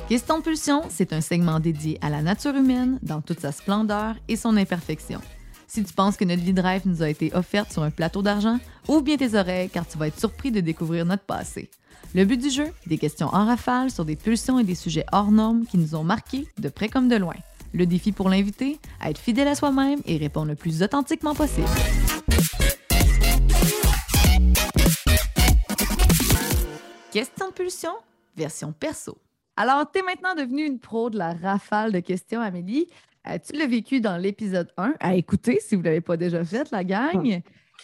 Question 0.08 0.42
Pulsion, 0.42 0.84
c'est 0.90 1.14
un 1.14 1.22
segment 1.22 1.60
dédié 1.60 1.98
à 2.04 2.12
la 2.12 2.22
nature 2.22 2.56
humaine 2.56 3.00
dans 3.02 3.22
toute 3.22 3.40
sa 3.40 3.52
splendeur 3.52 4.14
et 4.28 4.36
son 4.36 4.56
imperfection. 4.56 5.20
Si 5.66 5.84
tu 5.84 5.94
penses 5.94 6.16
que 6.16 6.26
notre 6.26 6.44
vie 6.44 6.54
de 6.54 6.62
rêve 6.62 6.84
nous 6.86 7.02
a 7.02 7.10
été 7.10 7.34
offerte 7.34 7.72
sur 7.74 7.82
un 7.82 7.90
plateau 7.90 8.22
d'argent, 8.22 8.60
ouvre 8.88 9.02
bien 9.02 9.18
tes 9.18 9.34
oreilles 9.34 9.70
car 9.70 9.88
tu 9.88 9.98
vas 9.98 10.10
être 10.10 10.20
surpris 10.20 10.52
de 10.52 10.60
découvrir 10.60 11.06
notre 11.06 11.24
passé. 11.24 11.72
Le 12.14 12.24
but 12.24 12.38
du 12.38 12.50
jeu, 12.50 12.68
des 12.86 12.98
questions 12.98 13.28
en 13.28 13.46
rafale 13.46 13.92
sur 13.92 14.06
des 14.06 14.16
pulsions 14.16 14.60
et 14.60 14.64
des 14.64 14.76
sujets 14.76 15.06
hors 15.12 15.32
normes 15.32 15.66
qui 15.66 15.78
nous 15.78 15.96
ont 15.96 16.04
marqués 16.04 16.48
de 16.58 16.70
près 16.70 16.88
comme 16.88 17.10
de 17.10 17.16
loin. 17.16 17.36
Le 17.74 17.86
défi 17.86 18.12
pour 18.12 18.30
l'invité, 18.30 18.80
être 19.04 19.18
fidèle 19.18 19.48
à 19.48 19.56
soi-même 19.56 20.00
et 20.06 20.18
répondre 20.18 20.48
le 20.48 20.56
plus 20.56 20.82
authentiquement 20.84 21.36
possible. 21.36 21.68
Question 27.12 27.50
de 27.50 27.54
pulsion, 27.54 27.94
version 28.36 28.72
perso. 28.72 29.18
Alors, 29.56 29.90
tu 29.92 30.00
es 30.00 30.04
maintenant 30.04 30.36
devenue 30.36 30.66
une 30.66 30.80
pro 30.80 31.10
de 31.10 31.18
la 31.18 31.34
rafale 31.34 31.92
de 31.92 32.00
questions, 32.00 32.42
Amélie. 32.42 32.88
Euh, 33.28 33.38
tu 33.44 33.58
l'as 33.58 33.68
vécu 33.68 34.00
dans 34.02 34.18
l'épisode 34.18 34.72
1, 34.78 34.94
à 35.00 35.16
écouter 35.16 35.60
si 35.60 35.76
vous 35.76 35.82
ne 35.82 35.88
l'avez 35.88 36.02
pas 36.02 36.16
déjà 36.16 36.46
fait, 36.46 36.70
la 36.72 36.84
gang. 36.84 37.42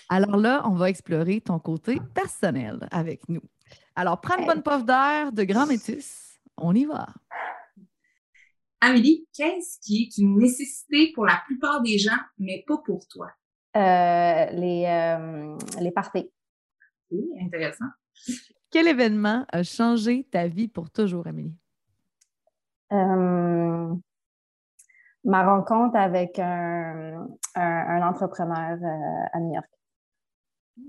Alors 0.09 0.37
là, 0.37 0.61
on 0.65 0.75
va 0.75 0.89
explorer 0.89 1.41
ton 1.41 1.59
côté 1.59 1.99
personnel 2.13 2.87
avec 2.91 3.27
nous. 3.27 3.41
Alors, 3.95 4.21
prends 4.21 4.37
une 4.37 4.45
bonne 4.45 4.61
puff 4.61 4.85
d'air 4.85 5.31
de 5.31 5.43
grand 5.43 5.65
métis. 5.65 6.39
On 6.57 6.73
y 6.73 6.85
va. 6.85 7.07
Amélie, 8.85 9.25
qu'est-ce 9.33 9.79
qui 9.79 10.03
est 10.03 10.17
une 10.17 10.37
nécessité 10.37 11.13
pour 11.15 11.25
la 11.25 11.41
plupart 11.45 11.81
des 11.81 11.97
gens, 11.97 12.19
mais 12.37 12.65
pas 12.67 12.77
pour 12.79 13.07
toi? 13.07 13.31
Euh, 13.77 14.45
les, 14.51 14.85
euh, 14.85 15.57
les 15.79 15.91
parties. 15.91 16.29
Oui, 17.09 17.23
intéressant. 17.39 17.85
Quel 18.69 18.89
événement 18.89 19.45
a 19.53 19.63
changé 19.63 20.27
ta 20.29 20.47
vie 20.47 20.67
pour 20.67 20.91
toujours, 20.91 21.25
Amélie? 21.27 21.55
Euh, 22.91 23.95
ma 25.23 25.45
rencontre 25.45 25.95
avec 25.95 26.37
un, 26.39 27.25
entrepreneur 27.55 28.77
à 29.31 29.39
New 29.39 29.53
York. 29.53 29.69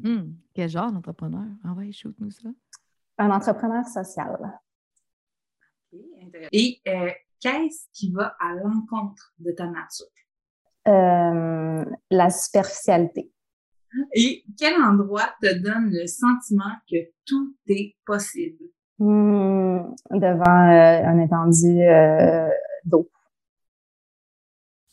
Hmm, 0.03 0.33
quel 0.53 0.69
genre 0.69 0.91
d'entrepreneur? 0.91 1.47
Ah 1.63 1.73
ouais, 1.75 1.93
shoot-nous 1.93 2.33
ça. 2.33 2.49
Un 3.19 3.31
entrepreneur 3.31 3.85
social. 3.85 4.61
Et 6.53 6.81
euh, 6.89 7.11
qu'est-ce 7.45 7.87
qui 7.93 8.11
va 8.11 8.35
à 8.41 8.55
l'encontre 8.55 9.35
de 9.39 9.53
ta 9.53 9.67
nature? 9.67 10.07
Euh, 10.89 11.85
la 12.11 12.31
superficialité. 12.31 13.31
Et 14.15 14.45
quel 14.59 14.83
endroit 14.83 15.31
te 15.41 15.55
donne 15.55 15.91
le 15.91 16.07
sentiment 16.07 16.73
que 16.91 16.97
tout 17.27 17.55
est 17.69 17.97
possible? 18.07 18.65
Hmm, 18.99 19.95
devant 20.11 20.71
euh, 20.71 21.07
un 21.07 21.19
étendu 21.21 21.81
d'eau. 22.85 23.11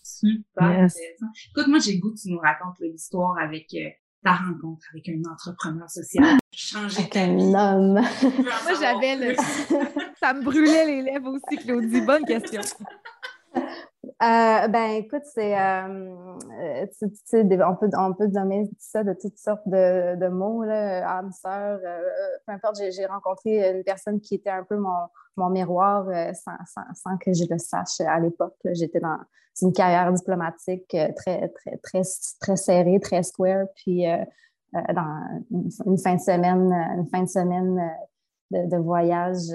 Super 0.04 0.64
intéressant. 0.64 1.28
Écoute, 1.50 1.68
moi, 1.68 1.80
j'ai 1.80 1.94
le 1.94 2.00
goût 2.00 2.12
que 2.12 2.20
tu 2.20 2.32
nous 2.32 2.40
racontes 2.40 2.80
l'histoire 2.82 3.38
avec 3.40 3.74
ta 4.24 4.34
rencontre 4.34 4.86
avec 4.94 5.10
un 5.10 5.22
entrepreneur 5.32 5.90
social. 5.90 6.38
Changer 6.52 7.00
avec 7.00 7.16
un 7.16 7.38
homme. 7.40 7.94
Moi, 7.94 8.74
j'avais 8.80 9.16
le. 9.16 9.36
Ça 10.22 10.34
me 10.34 10.44
brûlait 10.44 10.86
les 10.86 11.02
lèvres 11.02 11.32
aussi, 11.32 11.58
Claudie. 11.58 12.02
Bonne 12.02 12.26
question. 12.26 12.62
Euh, 13.56 14.68
ben, 14.68 14.92
écoute, 14.92 15.24
c'est. 15.26 15.60
Euh, 15.60 16.16
euh 16.62 16.86
on 17.68 17.76
peut, 17.76 17.90
on 17.98 18.14
peut 18.14 18.30
ça 18.78 19.04
de 19.04 19.14
toutes 19.20 19.40
sortes 19.40 19.68
de, 19.68 20.28
mots, 20.28 20.64
là, 20.64 21.18
âme 21.18 21.32
sœur. 21.32 21.80
Euh, 21.84 22.00
peu 22.46 22.54
importe, 22.54 22.78
j'ai 22.92 23.06
rencontré 23.08 23.72
une 23.72 23.84
personne 23.84 24.22
qui 24.22 24.36
était 24.36 24.52
un 24.52 24.64
peu 24.64 24.78
mon, 24.78 25.08
mon 25.38 25.50
miroir 25.50 26.06
sans, 26.36 26.58
sans, 26.68 26.94
sans, 26.94 27.18
que 27.18 27.34
je 27.34 27.46
le 27.50 27.58
sache 27.58 28.00
à 28.02 28.20
l'époque. 28.20 28.58
J'étais 28.74 29.00
dans 29.00 29.18
une 29.62 29.74
carrière 29.74 30.14
diplomatique 30.14 30.88
très, 30.90 31.50
très, 31.50 31.78
très, 31.80 32.04
très 32.40 32.56
serrée, 32.56 33.00
très 33.00 33.24
square. 33.24 33.66
Puis, 33.76 34.06
dans 34.74 35.42
une 35.86 35.98
fin 35.98 36.16
de 36.16 36.22
semaine, 36.22 36.72
une 36.72 37.08
fin 37.10 37.24
de 37.24 37.30
semaine 37.30 37.92
de, 38.52 38.78
voyage 38.78 39.50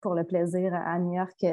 pour 0.00 0.14
le 0.14 0.24
plaisir 0.24 0.74
à 0.74 0.98
New 0.98 1.14
York, 1.14 1.44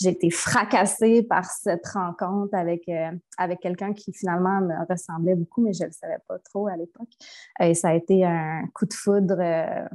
j'ai 0.00 0.10
été 0.10 0.30
fracassée 0.30 1.22
par 1.22 1.44
cette 1.44 1.86
rencontre 1.88 2.54
avec, 2.54 2.88
euh, 2.88 3.10
avec 3.36 3.60
quelqu'un 3.60 3.92
qui 3.92 4.12
finalement 4.12 4.60
me 4.60 4.86
ressemblait 4.88 5.34
beaucoup, 5.34 5.62
mais 5.62 5.72
je 5.72 5.82
ne 5.82 5.88
le 5.88 5.92
savais 5.92 6.18
pas 6.28 6.38
trop 6.38 6.68
à 6.68 6.76
l'époque. 6.76 7.10
Et 7.60 7.74
ça 7.74 7.88
a 7.88 7.94
été 7.94 8.24
un 8.24 8.62
coup 8.74 8.86
de 8.86 8.94
foudre 8.94 9.36
euh, 9.40 9.88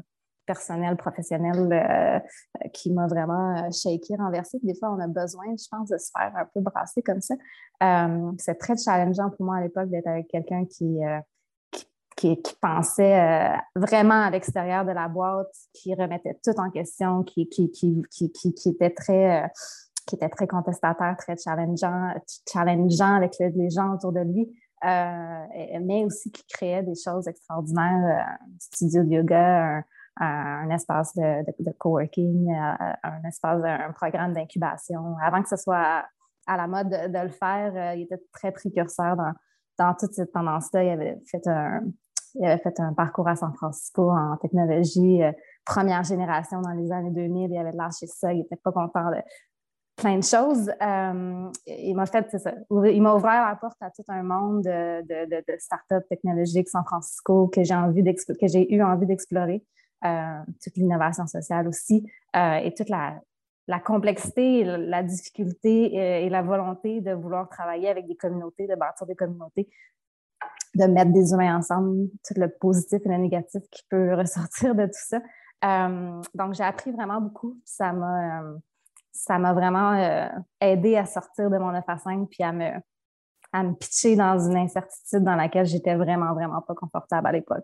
personnel, 0.45 0.97
professionnel 0.97 1.71
euh, 1.71 2.67
qui 2.73 2.91
m'a 2.91 3.07
vraiment 3.07 3.71
shaké, 3.71 4.15
renversé. 4.17 4.59
Des 4.61 4.75
fois, 4.75 4.91
on 4.91 4.99
a 4.99 5.07
besoin, 5.07 5.45
je 5.57 5.67
pense, 5.71 5.89
de 5.89 5.97
se 5.97 6.11
faire 6.11 6.35
un 6.35 6.45
peu 6.53 6.59
brasser 6.59 7.01
comme 7.01 7.21
ça. 7.21 7.35
c'est 8.39 8.55
très 8.55 8.75
challengeant 8.75 9.29
pour 9.29 9.45
moi 9.45 9.57
à 9.57 9.61
l'époque 9.61 9.89
d'être 9.89 10.07
avec 10.07 10.27
quelqu'un 10.27 10.65
qui, 10.65 10.99
qui, 12.23 12.41
qui, 12.41 12.55
pensait 12.61 13.57
vraiment 13.75 14.21
à 14.21 14.29
l'extérieur 14.29 14.85
de 14.85 14.91
la 14.91 15.07
boîte, 15.07 15.53
qui 15.73 15.93
remettait 15.93 16.39
tout 16.43 16.57
en 16.57 16.69
question, 16.69 17.23
qui, 17.23 17.49
très 18.95 19.51
qui 20.05 20.15
était 20.15 20.29
très 20.29 20.47
contestataire, 20.47 21.15
très 21.17 21.35
challengeant, 21.37 22.13
challengeant 22.51 23.15
avec 23.15 23.35
les 23.39 23.69
gens 23.69 23.93
autour 23.93 24.11
de 24.11 24.19
lui, 24.21 24.49
euh, 24.83 25.79
mais 25.81 26.03
aussi 26.03 26.31
qui 26.31 26.45
créait 26.47 26.83
des 26.83 26.95
choses 26.95 27.27
extraordinaires, 27.27 27.83
un 27.83 28.19
euh, 28.19 28.57
studio 28.59 29.03
de 29.03 29.09
yoga, 29.09 29.83
un, 30.19 30.69
espace 30.69 31.15
de, 31.15 31.71
coworking, 31.77 32.53
euh, 32.53 32.93
un 33.03 33.23
espace, 33.23 33.61
un 33.63 33.91
programme 33.93 34.33
d'incubation. 34.33 35.15
Avant 35.21 35.41
que 35.41 35.49
ce 35.49 35.55
soit 35.55 36.05
à, 36.45 36.57
la 36.57 36.67
mode 36.67 36.89
de, 36.89 37.19
le 37.19 37.29
faire, 37.29 37.95
il 37.95 38.03
était 38.03 38.21
très 38.33 38.51
précurseur 38.51 39.15
dans, 39.15 39.31
dans 39.79 39.93
toute 39.93 40.13
cette 40.13 40.33
tendance-là. 40.33 40.83
Il 40.83 40.89
avait 40.89 41.17
fait 41.25 41.47
un, 41.47 41.83
il 42.35 42.45
avait 42.45 42.61
fait 42.61 42.79
un 42.79 42.93
parcours 42.93 43.27
à 43.27 43.35
San 43.35 43.53
Francisco 43.53 44.09
en 44.09 44.37
technologie, 44.37 45.21
première 45.65 46.03
génération 46.03 46.61
dans 46.61 46.71
les 46.71 46.91
années 46.91 47.11
2000. 47.11 47.51
Il 47.51 47.57
avait 47.57 47.71
lâché 47.71 48.07
ça, 48.07 48.33
il 48.33 48.39
n'était 48.39 48.55
pas 48.55 48.71
content 48.71 49.11
de, 49.11 49.17
plein 49.95 50.17
de 50.17 50.23
choses. 50.23 50.71
Euh, 50.81 51.51
il 51.67 51.93
m'a 51.95 52.05
fait, 52.05 52.29
ça, 52.37 52.53
il 52.85 53.01
m'a 53.01 53.15
ouvert 53.15 53.45
la 53.47 53.55
porte 53.55 53.81
à 53.81 53.89
tout 53.91 54.03
un 54.07 54.23
monde 54.23 54.63
de, 54.63 55.01
de, 55.01 55.29
de, 55.29 55.43
de 55.47 55.57
startups 55.59 56.07
technologiques 56.09 56.69
San 56.69 56.83
Francisco 56.83 57.47
que 57.47 57.63
j'ai 57.63 58.73
eu 58.73 58.83
envie 58.83 59.05
d'explorer. 59.05 59.63
Euh, 60.05 60.39
toute 60.61 60.75
l'innovation 60.75 61.25
sociale 61.27 61.65
aussi 61.65 62.05
euh, 62.35 62.55
et 62.55 62.73
toute 62.73 62.89
la 62.89 63.79
complexité, 63.85 64.65
la 64.65 65.01
difficulté 65.01 65.95
et, 65.95 66.29
la 66.29 66.41
volonté 66.41 66.99
de 66.99 67.13
vouloir 67.13 67.47
travailler 67.47 67.87
avec 67.87 68.07
des 68.07 68.17
communautés, 68.17 68.67
de 68.67 68.75
bâtir 68.75 69.07
des 69.07 69.15
communautés, 69.15 69.69
de 70.75 70.85
mettre 70.85 71.11
des 71.11 71.31
humains 71.31 71.57
ensemble, 71.57 72.09
tout 72.27 72.33
le 72.35 72.49
positif 72.49 72.99
et 73.05 73.09
le 73.09 73.17
négatif 73.17 73.61
qui 73.71 73.83
peut 73.89 74.13
ressortir 74.17 74.75
de 74.75 74.85
tout 74.85 74.91
ça. 74.93 75.21
donc, 76.33 76.53
j'ai 76.53 76.63
appris 76.63 76.91
vraiment 76.91 77.21
beaucoup. 77.21 77.57
Ça 77.65 77.93
m'a 77.93 78.41
ça 79.13 79.37
m'a 79.37 79.53
vraiment 79.53 79.93
euh, 79.93 80.27
aidé 80.59 80.97
à 80.97 81.05
sortir 81.05 81.49
de 81.49 81.57
mon 81.57 81.71
9 81.71 81.83
à 81.87 81.97
5 81.97 82.27
puis 82.29 82.43
à 82.43 82.51
me, 82.51 82.71
à 83.53 83.63
me 83.63 83.73
pitcher 83.73 84.15
dans 84.15 84.37
une 84.39 84.57
incertitude 84.57 85.23
dans 85.23 85.35
laquelle 85.35 85.65
j'étais 85.65 85.95
vraiment, 85.95 86.33
vraiment 86.33 86.61
pas 86.61 86.73
confortable 86.73 87.27
à 87.27 87.31
l'époque. 87.31 87.63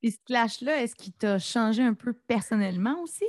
Puis 0.00 0.12
ce 0.12 0.18
clash-là, 0.24 0.82
est-ce 0.82 0.94
qu'il 0.94 1.12
t'a 1.12 1.38
changé 1.38 1.82
un 1.82 1.94
peu 1.94 2.14
personnellement 2.14 2.96
aussi? 3.02 3.26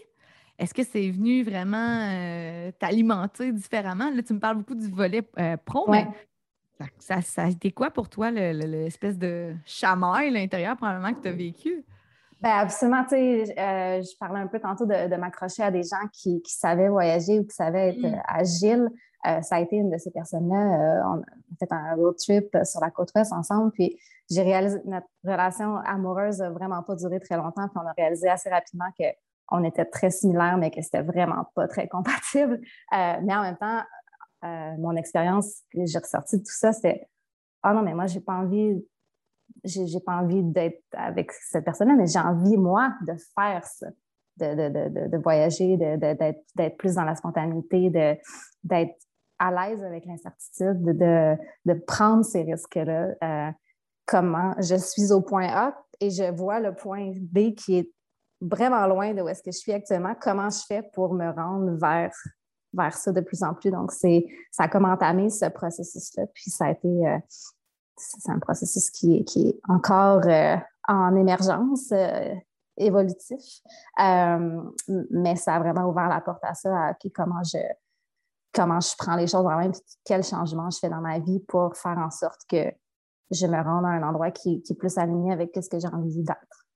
Est-ce 0.57 0.73
que 0.73 0.83
c'est 0.83 1.11
venu 1.11 1.43
vraiment 1.43 2.09
euh, 2.11 2.71
t'alimenter 2.79 3.51
différemment? 3.51 4.09
Là, 4.09 4.23
tu 4.23 4.33
me 4.33 4.39
parles 4.39 4.57
beaucoup 4.57 4.75
du 4.75 4.89
volet 4.89 5.21
euh, 5.37 5.57
pro, 5.57 5.89
mais 5.89 6.07
ça, 6.99 7.21
ça, 7.21 7.43
a 7.43 7.49
été 7.49 7.71
quoi 7.71 7.91
pour 7.91 8.09
toi, 8.09 8.31
l'espèce 8.31 9.17
de 9.17 9.53
chamaille 9.65 10.27
à 10.27 10.31
l'intérieur, 10.31 10.75
probablement, 10.75 11.13
que 11.13 11.21
tu 11.21 11.27
as 11.27 11.33
vécu? 11.33 11.85
Ben 12.41 12.51
absolument, 12.51 13.03
tu 13.03 13.09
sais, 13.09 13.55
euh, 13.57 14.01
je 14.01 14.17
parlais 14.19 14.39
un 14.39 14.47
peu 14.47 14.59
tantôt 14.59 14.85
de, 14.85 15.15
m'accrocher 15.15 15.63
à 15.63 15.71
des 15.71 15.83
gens 15.83 16.07
qui, 16.11 16.41
savaient 16.45 16.89
voyager 16.89 17.39
ou 17.39 17.43
qui 17.43 17.55
savaient 17.55 17.89
être 17.89 18.01
mm. 18.01 18.21
agiles. 18.27 18.89
Euh, 19.25 19.41
ça 19.41 19.55
a 19.55 19.59
été 19.61 19.77
une 19.77 19.89
de 19.89 19.97
ces 19.97 20.11
personnes-là. 20.11 20.55
Euh, 20.55 21.01
on 21.05 21.21
a 21.21 21.57
fait 21.57 21.71
un 21.71 21.95
road 21.95 22.15
trip 22.17 22.55
sur 22.63 22.81
la 22.81 22.91
côte 22.91 23.11
ouest 23.15 23.33
ensemble, 23.33 23.71
puis 23.71 23.97
j'ai 24.29 24.43
réalisé 24.43 24.79
notre 24.85 25.07
relation 25.23 25.77
amoureuse 25.77 26.39
n'a 26.39 26.49
vraiment 26.51 26.83
pas 26.83 26.95
duré 26.95 27.19
très 27.19 27.37
longtemps, 27.37 27.67
puis 27.67 27.77
on 27.83 27.87
a 27.87 27.93
réalisé 27.97 28.29
assez 28.29 28.49
rapidement 28.49 28.89
qu'on 28.99 29.63
était 29.63 29.85
très 29.85 30.11
similaires, 30.11 30.57
mais 30.57 30.71
que 30.71 30.81
c'était 30.81 31.03
vraiment 31.03 31.49
pas 31.55 31.67
très 31.67 31.87
compatible. 31.87 32.59
mais 32.91 33.35
en 33.35 33.41
même 33.41 33.57
temps, 33.57 33.81
mon 34.77 34.95
expérience 34.95 35.61
que 35.71 35.85
j'ai 35.85 35.99
ressortie 35.99 36.37
de 36.37 36.43
tout 36.43 36.57
ça, 36.57 36.73
c'était 36.73 37.07
Ah 37.63 37.73
non, 37.73 37.81
mais 37.81 37.93
moi, 37.93 38.07
j'ai 38.07 38.21
pas 38.21 38.33
envie 38.33 38.83
j'ai 39.63 39.99
pas 39.99 40.17
envie 40.17 40.43
d'être 40.43 40.83
avec 40.93 41.31
cette 41.31 41.65
personne-là, 41.65 41.95
mais 41.95 42.07
j'ai 42.07 42.19
envie, 42.19 42.57
moi, 42.57 42.93
de 43.07 43.13
faire 43.35 43.63
ça, 43.63 43.87
de, 44.37 44.55
de, 44.55 44.89
de, 44.89 45.07
de 45.07 45.17
voyager, 45.17 45.77
d'être 45.77 46.77
plus 46.77 46.95
dans 46.95 47.03
la 47.03 47.15
spontanéité, 47.15 47.89
d'être 48.63 48.95
à 49.39 49.51
l'aise 49.51 49.83
avec 49.83 50.05
l'incertitude, 50.05 50.83
de, 50.83 51.73
prendre 51.85 52.23
ces 52.23 52.43
risques-là. 52.43 53.15
Euh, 53.23 53.51
comment 54.05 54.53
je 54.59 54.75
suis 54.75 55.11
au 55.11 55.21
point 55.21 55.47
A 55.49 55.75
et 55.99 56.09
je 56.09 56.31
vois 56.31 56.59
le 56.59 56.73
point 56.75 57.11
B 57.15 57.53
qui 57.55 57.77
est 57.77 57.91
vraiment 58.41 58.85
loin 58.85 59.13
de 59.13 59.21
où 59.21 59.27
est-ce 59.27 59.41
que 59.41 59.51
je 59.51 59.57
suis 59.57 59.71
actuellement. 59.71 60.13
Comment 60.19 60.49
je 60.49 60.59
fais 60.67 60.83
pour 60.93 61.13
me 61.13 61.29
rendre 61.31 61.77
vers 61.79 62.13
vers 62.75 62.95
ça 62.95 63.11
de 63.11 63.21
plus 63.21 63.43
en 63.43 63.53
plus. 63.53 63.71
Donc, 63.71 63.91
c'est, 63.91 64.25
ça 64.51 64.63
a 64.63 64.67
comme 64.67 64.85
entamé 64.85 65.29
ce 65.29 65.45
processus-là. 65.45 66.27
Puis, 66.33 66.51
ça 66.51 66.65
a 66.65 66.71
été, 66.71 66.87
euh, 66.87 67.17
c'est 67.97 68.31
un 68.31 68.39
processus 68.39 68.89
qui, 68.89 69.23
qui 69.25 69.49
est 69.49 69.59
encore 69.67 70.25
euh, 70.25 70.57
en 70.87 71.15
émergence, 71.15 71.91
évolutif. 72.77 73.61
mais 73.97 75.35
ça 75.35 75.55
a 75.55 75.59
vraiment 75.59 75.89
ouvert 75.89 76.09
la 76.09 76.21
porte 76.21 76.43
à 76.43 76.53
ça, 76.53 76.89
à 76.89 76.93
comment 77.13 77.41
je, 77.43 77.57
comment 78.55 78.79
je 78.79 78.95
prends 78.97 79.15
les 79.15 79.27
choses 79.27 79.45
en 79.45 79.57
main, 79.57 79.69
puis 79.69 79.81
quel 80.03 80.23
changement 80.23 80.69
je 80.71 80.79
fais 80.79 80.89
dans 80.89 81.01
ma 81.01 81.19
vie 81.19 81.39
pour 81.41 81.75
faire 81.75 81.97
en 81.97 82.09
sorte 82.09 82.41
que 82.49 82.71
je 83.31 83.45
me 83.45 83.61
rende 83.61 83.85
à 83.85 83.89
un 83.89 84.03
endroit 84.03 84.31
qui, 84.31 84.63
est 84.67 84.75
plus 84.75 84.97
aligné 84.97 85.33
avec 85.33 85.51
ce 85.53 85.69
que 85.69 85.79
j'ai 85.79 85.87
envie 85.87 86.23
d'être. 86.23 86.67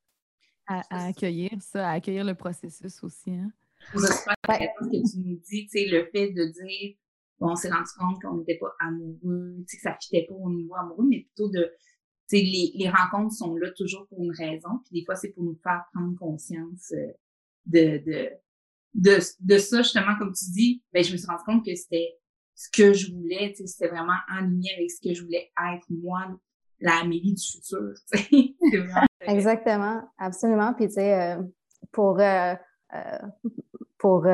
À, 0.68 1.08
accueillir 1.08 1.52
ça, 1.62 1.90
à 1.90 1.92
accueillir 1.94 2.24
le 2.24 2.36
processus 2.36 3.02
aussi. 3.04 3.32
Hein? 3.32 3.52
Intéressant 3.94 4.32
ce 4.50 4.86
que 4.86 5.12
tu 5.12 5.20
nous 5.20 5.38
dis, 5.38 5.68
tu 5.68 5.70
sais, 5.70 5.86
le 5.88 6.06
fait 6.12 6.32
de 6.32 6.46
dire, 6.46 6.96
bon, 7.40 7.52
on 7.52 7.56
s'est 7.56 7.70
rendu 7.70 7.90
compte 7.98 8.22
qu'on 8.22 8.38
n'était 8.38 8.58
pas 8.58 8.74
amoureux, 8.80 9.56
tu 9.60 9.66
sais, 9.68 9.78
que 9.78 9.84
ça 9.84 9.92
ne 9.92 9.96
fitait 10.02 10.26
pas 10.28 10.36
au 10.36 10.50
niveau 10.50 10.76
amoureux, 10.76 11.06
mais 11.08 11.22
plutôt 11.22 11.50
de, 11.50 11.72
tu 12.30 12.38
sais, 12.38 12.44
les, 12.44 12.72
les, 12.76 12.90
rencontres 12.90 13.34
sont 13.34 13.56
là 13.56 13.70
toujours 13.72 14.08
pour 14.08 14.24
une 14.24 14.32
raison, 14.32 14.80
puis 14.86 15.00
des 15.00 15.06
fois, 15.06 15.16
c'est 15.16 15.30
pour 15.30 15.44
nous 15.44 15.60
faire 15.64 15.84
prendre 15.94 16.18
conscience 16.18 16.92
euh, 16.94 17.12
de, 17.66 17.98
de, 18.06 18.30
de, 18.94 19.20
de 19.40 19.58
ça, 19.58 19.82
justement, 19.82 20.16
comme 20.18 20.34
tu 20.34 20.46
dis, 20.52 20.84
ben, 20.94 21.04
je 21.04 21.12
me 21.12 21.18
suis 21.18 21.28
rendu 21.28 21.44
compte 21.46 21.66
que 21.66 21.76
c'était 21.76 22.18
ce 22.56 22.70
que 22.70 22.94
je 22.94 23.14
voulais, 23.14 23.52
tu 23.52 23.58
sais, 23.58 23.68
c'était 23.68 23.88
vraiment 23.88 24.18
aligné 24.28 24.74
avec 24.76 24.92
ce 24.92 25.02
que 25.02 25.14
je 25.14 25.24
voulais 25.24 25.52
être, 25.74 25.86
moi, 25.90 26.28
la 26.82 27.00
Amélie 27.00 27.34
du 27.34 27.44
futur, 27.44 27.94
tu 28.12 28.20
sais. 28.20 28.56
Exactement, 29.22 30.02
absolument. 30.18 30.74
Puis, 30.74 30.88
tu 30.88 30.94
sais, 30.96 31.14
euh, 31.14 31.44
pour, 31.92 32.20
euh, 32.20 32.54
euh, 32.96 33.18
pour 34.00 34.26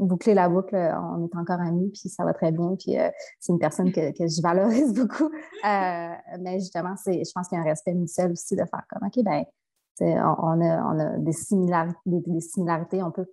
boucler 0.00 0.34
la 0.34 0.48
boucle, 0.48 0.74
on 0.74 1.24
est 1.24 1.36
encore 1.36 1.60
amis, 1.60 1.90
puis 1.90 2.08
ça 2.08 2.24
va 2.24 2.34
très 2.34 2.50
bien. 2.50 2.74
Puis, 2.76 2.96
c'est 3.38 3.52
une 3.52 3.58
personne 3.58 3.92
que, 3.92 4.10
que, 4.10 4.26
je 4.26 4.42
valorise 4.42 4.92
beaucoup. 5.00 5.30
mais 5.62 6.58
justement, 6.58 6.94
c'est, 6.96 7.22
je 7.24 7.32
pense 7.32 7.48
qu'il 7.48 7.56
y 7.56 7.60
a 7.60 7.64
un 7.64 7.68
respect 7.68 7.94
mutuel 7.94 8.32
aussi 8.32 8.56
de 8.56 8.64
faire 8.64 8.82
comme, 8.90 9.06
OK, 9.06 9.24
ben 9.24 9.44
on 10.00 10.60
a, 10.60 11.18
des, 11.18 11.32
similarités, 11.32 13.02
on 13.02 13.10
peut, 13.10 13.26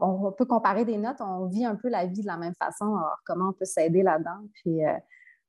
on, 0.00 0.32
peut 0.32 0.44
comparer 0.44 0.84
des 0.84 0.96
notes, 0.96 1.20
on 1.20 1.46
vit 1.46 1.64
un 1.64 1.76
peu 1.76 1.88
la 1.88 2.06
vie 2.06 2.22
de 2.22 2.26
la 2.26 2.36
même 2.36 2.54
façon, 2.58 2.86
alors 2.86 3.18
comment 3.24 3.50
on 3.50 3.52
peut 3.52 3.64
s'aider 3.64 4.02
là-dedans, 4.02 4.48
puis 4.54 4.84
euh, 4.84 4.92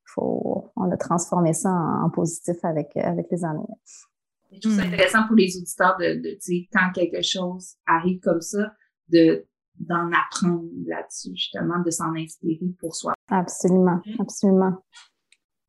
faut, 0.06 0.72
on 0.76 0.92
a 0.92 0.98
transformé 0.98 1.54
ça 1.54 1.70
en, 1.72 2.10
positif 2.10 2.58
avec, 2.64 2.96
avec 2.98 3.28
les 3.32 3.44
années. 3.44 3.66
Je 4.52 4.60
trouve 4.60 4.76
ça 4.76 4.84
hmm. 4.86 4.94
intéressant 4.94 5.28
pour 5.28 5.36
les 5.36 5.58
auditeurs 5.58 5.98
de, 5.98 6.22
de 6.22 6.38
quand 6.72 6.92
quelque 6.94 7.22
chose 7.22 7.76
arrive 7.86 8.20
comme 8.20 8.42
ça, 8.42 8.74
de 9.10 9.46
d'en 9.80 10.12
apprendre 10.12 10.66
là-dessus, 10.86 11.36
justement, 11.36 11.80
de 11.80 11.92
s'en 11.92 12.14
inspirer 12.16 12.74
pour 12.80 12.96
soi. 12.96 13.14
Absolument, 13.30 14.02
absolument. 14.20 14.84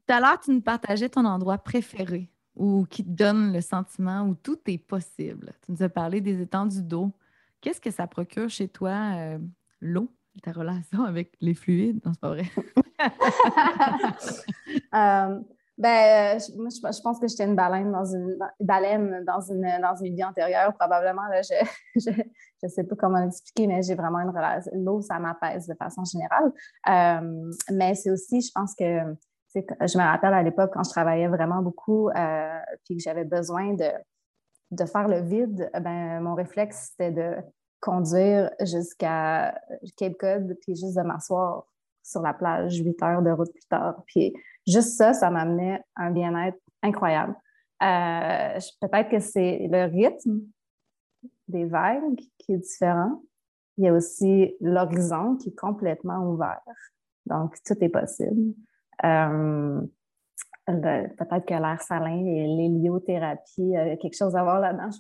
Tout 0.07 0.15
à 0.15 0.21
l'heure, 0.21 0.41
tu 0.41 0.51
nous 0.53 0.61
partageais 0.61 1.09
ton 1.09 1.25
endroit 1.25 1.59
préféré 1.59 2.31
ou 2.57 2.87
qui 2.89 3.05
te 3.05 3.11
donne 3.11 3.53
le 3.53 3.61
sentiment 3.61 4.23
où 4.27 4.35
tout 4.35 4.59
est 4.67 4.79
possible. 4.79 5.53
Tu 5.65 5.73
nous 5.73 5.83
as 5.83 5.89
parlé 5.89 6.21
des 6.21 6.41
étendues 6.41 6.83
d'eau. 6.83 7.13
Qu'est-ce 7.61 7.81
que 7.81 7.91
ça 7.91 8.07
procure 8.07 8.49
chez 8.49 8.69
toi, 8.69 9.15
euh, 9.17 9.39
l'eau, 9.81 10.11
ta 10.43 10.53
relation 10.53 11.05
avec 11.05 11.37
les 11.41 11.55
fluides? 11.55 12.01
Non, 12.05 12.13
c'est 12.13 12.21
pas 12.21 12.31
vrai. 12.31 12.45
Euh, 14.95 15.41
ben, 15.79 16.41
je, 16.41 16.57
moi, 16.57 16.69
je, 16.71 17.01
pense 17.01 17.21
que 17.21 17.29
j'étais 17.29 17.45
une 17.45 17.55
baleine 17.55 17.93
dans 17.93 18.05
une 18.05 18.37
baleine 18.61 19.25
dans 19.25 19.41
une, 19.41 19.63
dans 19.81 19.95
une 19.95 20.15
vie 20.17 20.25
antérieure, 20.25 20.75
probablement. 20.75 21.23
je 21.95 22.11
ne 22.63 22.69
sais 22.69 22.85
pas 22.85 22.97
comment 22.97 23.21
l'expliquer, 23.21 23.69
mais 23.69 23.83
j'ai 23.83 23.95
vraiment 23.95 24.19
une 24.19 24.31
relation. 24.31 24.73
L'eau, 24.75 25.01
ça 25.01 25.21
m'apaise 25.21 25.69
de 25.69 25.75
façon 25.75 26.03
générale. 26.05 26.53
Euh, 26.89 27.53
mais 27.71 27.95
c'est 27.95 28.11
aussi, 28.11 28.41
je 28.41 28.51
pense 28.53 28.75
que 28.75 29.15
je 29.55 29.99
me 29.99 30.03
rappelle 30.03 30.35
à 30.35 30.43
l'époque 30.43 30.73
quand 30.75 30.83
je 30.83 30.91
travaillais 30.91 31.29
vraiment 31.29 31.63
beaucoup 31.63 32.11
euh, 32.11 32.59
puis 32.85 32.97
que 32.97 33.03
j'avais 33.03 33.25
besoin 33.25 33.75
de, 33.75 33.91
de 34.73 34.85
faire 34.85 35.07
le 35.07 35.21
vide, 35.21 35.71
ben, 35.81 36.21
mon 36.21 36.35
réflexe, 36.35 36.91
c'était 36.91 37.13
de 37.13 37.37
conduire 37.81 38.51
jusqu'à 38.61 39.55
Cape 39.97 40.17
Cod 40.19 40.57
puis 40.61 40.75
juste 40.75 40.97
de 40.97 41.03
m'asseoir 41.03 41.67
sur 42.03 42.23
la 42.23 42.35
plage 42.35 42.79
huit 42.79 43.01
heures 43.03 43.23
de 43.23 43.31
route 43.31 43.53
plus 43.53 43.67
tard. 43.69 44.03
Puis 44.07 44.33
juste 44.71 44.97
ça, 44.97 45.13
ça 45.13 45.31
m'amenait 45.31 45.83
un 45.97 46.11
bien-être 46.11 46.59
incroyable. 46.83 47.35
Euh, 47.83 48.59
peut-être 48.81 49.09
que 49.09 49.21
c'est 49.21 49.69
le 49.71 49.85
rythme 49.85 50.41
des 51.47 51.65
vagues 51.65 52.21
qui 52.39 52.53
est 52.53 52.59
différent. 52.59 53.23
Il 53.77 53.85
y 53.85 53.89
a 53.89 53.93
aussi 53.93 54.55
l'horizon 54.61 55.37
qui 55.37 55.51
est 55.51 55.59
complètement 55.59 56.29
ouvert. 56.29 56.61
Donc, 57.27 57.57
tout 57.65 57.77
est 57.81 57.89
possible. 57.89 58.55
Euh, 59.05 59.81
peut-être 60.67 61.47
que 61.47 61.55
l'air 61.55 61.81
salin 61.81 62.27
et 62.27 62.47
l'héliothérapie, 62.47 63.77
a 63.77 63.97
quelque 63.97 64.17
chose 64.17 64.35
à 64.35 64.43
voir 64.43 64.61
là-dedans. 64.61 64.91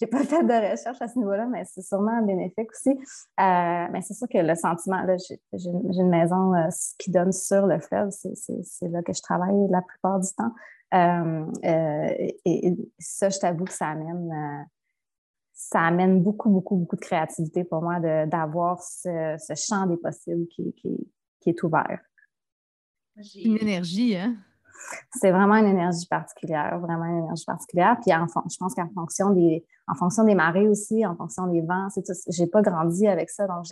N'ai 0.00 0.06
pas, 0.08 0.24
fait 0.24 0.42
de 0.42 0.70
recherche 0.70 1.00
à 1.00 1.08
ce 1.08 1.18
niveau-là, 1.18 1.46
mais 1.46 1.64
c'est 1.64 1.82
sûrement 1.82 2.22
bénéfique 2.22 2.70
aussi. 2.70 2.90
Euh, 2.90 3.86
mais 3.90 4.00
c'est 4.02 4.14
sûr 4.14 4.28
que 4.28 4.38
le 4.38 4.54
sentiment, 4.54 5.04
j'ai 5.52 5.70
une 5.70 6.08
maison 6.08 6.54
euh, 6.54 6.68
qui 6.98 7.10
donne 7.10 7.32
sur 7.32 7.66
le 7.66 7.80
fleuve, 7.80 8.10
c'est 8.10 8.88
là 8.88 9.02
que 9.02 9.12
je 9.12 9.22
travaille 9.22 9.68
la 9.70 9.82
plupart 9.82 10.20
du 10.20 10.28
temps. 10.34 10.52
et, 11.62 12.76
ça, 12.98 13.28
je 13.28 13.38
t'avoue 13.38 13.64
que 13.64 13.72
ça 13.72 13.88
amène, 13.88 14.66
ça 15.52 15.80
amène 15.80 16.22
beaucoup, 16.22 16.50
beaucoup, 16.50 16.76
beaucoup 16.76 16.96
de 16.96 17.00
créativité 17.00 17.64
pour 17.64 17.82
moi 17.82 18.00
d'avoir 18.26 18.82
ce, 18.82 19.36
champ 19.56 19.86
des 19.86 19.96
possibles 19.96 20.46
qui, 20.48 20.74
qui 21.40 21.50
est 21.50 21.62
ouvert. 21.62 22.00
Une 23.34 23.58
énergie, 23.58 24.16
hein? 24.16 24.36
C'est 25.12 25.30
vraiment 25.30 25.56
une 25.56 25.66
énergie 25.66 26.06
particulière, 26.06 26.78
vraiment 26.78 27.04
une 27.04 27.24
énergie 27.24 27.44
particulière. 27.44 27.96
Puis 28.00 28.14
en, 28.14 28.26
je 28.26 28.56
pense 28.58 28.74
qu'en 28.74 28.88
fonction 28.90 29.30
des, 29.30 29.64
en 29.88 29.94
fonction 29.94 30.24
des 30.24 30.34
marées 30.34 30.68
aussi, 30.68 31.04
en 31.06 31.16
fonction 31.16 31.46
des 31.46 31.62
vents, 31.62 31.88
J'ai 32.28 32.46
pas 32.46 32.62
grandi 32.62 33.06
avec 33.06 33.30
ça, 33.30 33.46
donc 33.46 33.64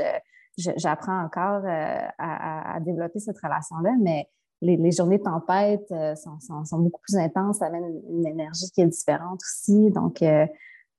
j'apprends 0.56 1.22
encore 1.22 1.62
euh, 1.64 2.08
à, 2.18 2.78
développer 2.80 3.18
cette 3.18 3.38
relation-là, 3.38 3.94
mais 4.00 4.28
les, 4.62 4.90
journées 4.90 5.18
de 5.18 5.22
tempête 5.22 5.86
euh, 5.92 6.14
sont, 6.14 6.78
beaucoup 6.78 7.00
plus 7.02 7.16
intenses, 7.16 7.58
ça 7.58 7.66
amène 7.66 8.00
une, 8.08 8.26
énergie 8.26 8.70
qui 8.70 8.80
est 8.80 8.86
différente 8.86 9.40
aussi. 9.42 9.90
Donc, 9.90 10.22
euh, 10.22 10.46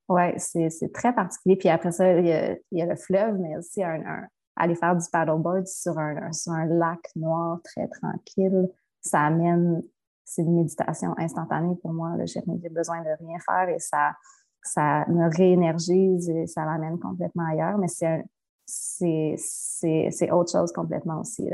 ouais, 0.09 0.35
c'est 0.37 0.93
très 0.93 1.13
particulier. 1.13 1.55
Puis 1.55 1.69
après 1.69 1.91
ça, 1.91 2.13
il 2.13 2.27
y 2.71 2.81
a, 2.81 2.85
le 2.85 2.95
fleuve, 2.95 3.39
mais 3.39 3.57
aussi 3.57 3.81
aller 3.81 4.75
faire 4.75 4.95
du 4.95 5.05
paddleboard 5.11 5.65
sur 5.67 5.97
un, 5.97 6.31
sur 6.31 6.51
un 6.51 6.65
lac 6.65 6.99
noir 7.15 7.59
très 7.63 7.87
tranquille, 7.87 8.69
ça 9.01 9.21
amène, 9.21 9.81
c'est 10.23 10.43
une 10.43 10.55
méditation 10.55 11.15
instantanée 11.17 11.75
pour 11.81 11.93
moi. 11.93 12.13
J'ai 12.25 12.69
besoin 12.69 13.01
de 13.01 13.09
rien 13.19 13.39
faire 13.39 13.69
et 13.69 13.79
ça, 13.79 14.11
ça 14.67 15.05
me 15.07 15.35
réénergise 15.35 16.29
et 16.29 16.47
ça 16.47 16.65
m'amène 16.65 16.99
complètement 16.99 17.45
ailleurs, 17.51 17.77
mais 17.77 17.87
c'est 17.87 18.25
autre 20.31 20.51
chose 20.51 20.71
complètement 20.71 21.21
aussi. 21.21 21.49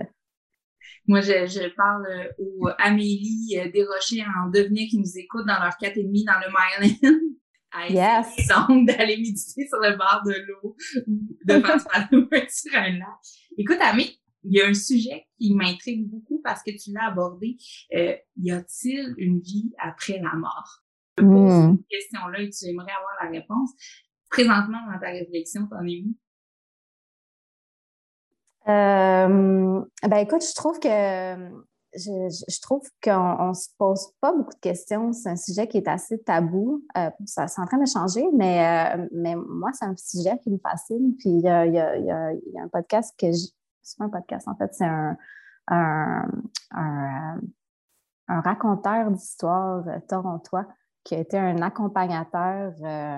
Moi, 1.08 1.20
je, 1.22 1.48
je, 1.48 1.68
parle 1.76 2.08
aux 2.38 2.70
Amélie 2.78 3.60
euh, 3.60 3.70
Desrochers 3.72 4.24
en 4.42 4.50
devenir 4.50 4.88
qui 4.90 4.98
nous 4.98 5.18
écoutent 5.18 5.46
dans 5.46 5.60
leur 5.60 5.74
4,5 5.74 6.26
dans 6.26 6.40
le 6.40 6.48
Myland 6.48 7.20
à 7.72 7.90
yes. 7.90 8.48
d'aller 8.86 9.18
méditer 9.18 9.68
sur 9.68 9.80
le 9.80 9.98
bord 9.98 10.22
de 10.26 10.34
l'eau 10.48 10.78
ou 11.08 11.38
de 11.46 11.60
faire 11.60 12.50
sur 12.50 12.76
un 12.78 12.92
lac. 13.00 13.08
Écoute, 13.58 13.80
Amé, 13.82 14.16
il 14.44 14.58
y 14.58 14.62
a 14.62 14.68
un 14.68 14.74
sujet 14.74 15.26
qui 15.38 15.54
m'intrigue 15.54 16.08
beaucoup 16.08 16.42
parce 16.44 16.64
que 16.64 16.72
tu 16.72 16.92
l'as 16.94 17.08
abordé. 17.08 17.58
Euh, 17.94 18.16
y 18.38 18.52
a-t-il 18.52 19.14
une 19.18 19.40
vie 19.40 19.74
après 19.80 20.20
la 20.20 20.34
mort? 20.36 20.83
Je 21.18 21.24
pose 21.24 21.52
hmm. 21.52 21.78
cette 21.78 21.88
question-là 21.88 22.42
et 22.42 22.50
tu 22.50 22.66
aimerais 22.66 22.92
avoir 22.92 23.14
la 23.24 23.30
réponse. 23.30 23.72
Présentement, 24.30 24.80
dans 24.92 25.00
ta 25.00 25.10
réflexion, 25.10 25.68
t'en 25.68 25.86
es 25.86 26.04
où? 26.06 26.16
Euh, 28.68 29.84
ben 30.08 30.18
écoute, 30.18 30.42
je 30.42 30.56
trouve 30.56 30.80
que 30.80 30.88
je, 31.96 32.62
trouve 32.62 32.82
qu'on 33.04 33.50
ne 33.50 33.54
se 33.54 33.68
pose 33.78 34.08
pas 34.22 34.32
beaucoup 34.32 34.54
de 34.54 34.60
questions. 34.60 35.12
C'est 35.14 35.30
un 35.30 35.36
sujet 35.36 35.68
qui 35.68 35.78
est 35.78 35.88
assez 35.88 36.22
tabou. 36.24 36.84
Euh, 36.98 37.10
ça, 37.26 37.48
c'est 37.48 37.62
en 37.62 37.66
train 37.66 37.78
de 37.78 37.88
changer, 37.88 38.26
mais, 38.34 38.96
euh, 38.96 39.08
mais 39.12 39.36
moi, 39.36 39.72
c'est 39.74 39.86
un 39.86 39.96
sujet 39.96 40.40
qui 40.40 40.50
me 40.50 40.58
fascine. 40.58 41.16
Puis 41.18 41.30
il 41.30 41.42
y 41.42 41.50
a, 41.50 41.66
y 41.66 41.78
a, 41.78 41.98
y 41.98 42.10
a, 42.10 42.64
un 42.64 42.68
podcast 42.70 43.14
que 43.20 43.32
je. 43.32 43.48
C'est 43.82 43.98
pas 43.98 44.06
un 44.06 44.10
podcast, 44.10 44.48
en 44.48 44.56
fait, 44.56 44.74
c'est 44.74 44.86
un, 44.86 45.18
un, 45.68 46.26
un, 46.72 47.42
un 48.30 48.42
raconteur 48.42 49.12
d'histoire 49.12 49.84
torontois 50.08 50.66
qui 51.04 51.16
a 51.16 51.20
été 51.20 51.38
un 51.38 51.62
accompagnateur 51.62 52.74
euh, 52.82 53.18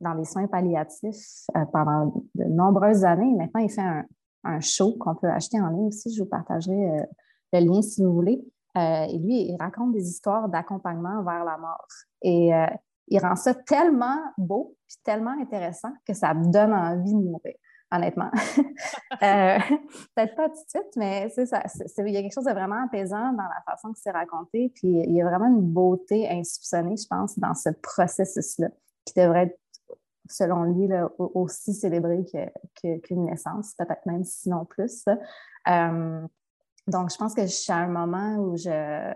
dans 0.00 0.14
les 0.14 0.24
soins 0.24 0.46
palliatifs 0.46 1.46
pendant 1.72 2.24
de 2.34 2.44
nombreuses 2.44 3.04
années. 3.04 3.34
Maintenant, 3.34 3.60
il 3.60 3.70
fait 3.70 3.80
un, 3.80 4.04
un 4.44 4.60
show 4.60 4.96
qu'on 4.98 5.14
peut 5.14 5.30
acheter 5.30 5.60
en 5.60 5.68
ligne 5.68 5.88
aussi. 5.88 6.14
Je 6.14 6.22
vous 6.22 6.28
partagerai 6.28 7.06
le 7.52 7.60
lien 7.60 7.82
si 7.82 8.04
vous 8.04 8.12
voulez. 8.12 8.44
Euh, 8.76 9.04
et 9.04 9.18
lui, 9.18 9.42
il 9.48 9.56
raconte 9.58 9.92
des 9.92 10.08
histoires 10.08 10.48
d'accompagnement 10.48 11.22
vers 11.22 11.44
la 11.44 11.56
mort. 11.58 11.86
Et 12.22 12.54
euh, 12.54 12.66
il 13.08 13.20
rend 13.20 13.36
ça 13.36 13.54
tellement 13.54 14.18
beau 14.36 14.76
puis 14.86 14.96
tellement 15.04 15.34
intéressant 15.40 15.92
que 16.06 16.14
ça 16.14 16.34
me 16.34 16.50
donne 16.50 16.72
envie 16.72 17.12
de 17.12 17.18
mourir. 17.18 17.54
Honnêtement. 17.90 18.30
Euh, 19.22 19.58
peut-être 20.16 20.34
pas 20.34 20.48
tout 20.48 20.56
de 20.56 20.68
suite, 20.68 20.96
mais 20.96 21.32
il 21.36 22.12
y 22.12 22.16
a 22.16 22.22
quelque 22.22 22.34
chose 22.34 22.44
de 22.44 22.50
vraiment 22.50 22.84
apaisant 22.84 23.32
dans 23.32 23.44
la 23.44 23.62
façon 23.64 23.92
que 23.92 23.98
c'est 23.98 24.10
raconté. 24.10 24.70
Puis 24.74 24.88
il 24.88 25.12
y 25.12 25.22
a 25.22 25.24
vraiment 25.24 25.46
une 25.46 25.62
beauté 25.62 26.28
insoupçonnée, 26.28 26.96
je 26.96 27.06
pense, 27.06 27.38
dans 27.38 27.54
ce 27.54 27.70
processus-là, 27.70 28.68
qui 29.04 29.14
devrait 29.14 29.44
être, 29.44 29.58
selon 30.28 30.64
lui, 30.64 30.90
aussi 31.18 31.72
célébré 31.74 32.24
qu'une 33.04 33.24
naissance, 33.24 33.74
peut-être 33.78 34.04
même 34.04 34.24
sinon 34.24 34.64
plus. 34.64 35.04
Euh, 35.68 36.26
donc, 36.88 37.12
je 37.12 37.16
pense 37.16 37.34
que 37.34 37.42
je 37.42 37.46
suis 37.46 37.72
à 37.72 37.76
un 37.76 37.88
moment 37.88 38.36
où 38.38 38.56
je 38.56 39.14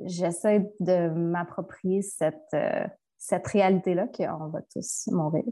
j'essaie 0.00 0.72
de 0.80 1.08
m'approprier 1.08 2.02
cette, 2.02 2.52
euh, 2.52 2.84
cette 3.16 3.46
réalité-là 3.46 4.08
qu'on 4.08 4.48
va 4.48 4.60
tous 4.62 5.06
mourir. 5.06 5.44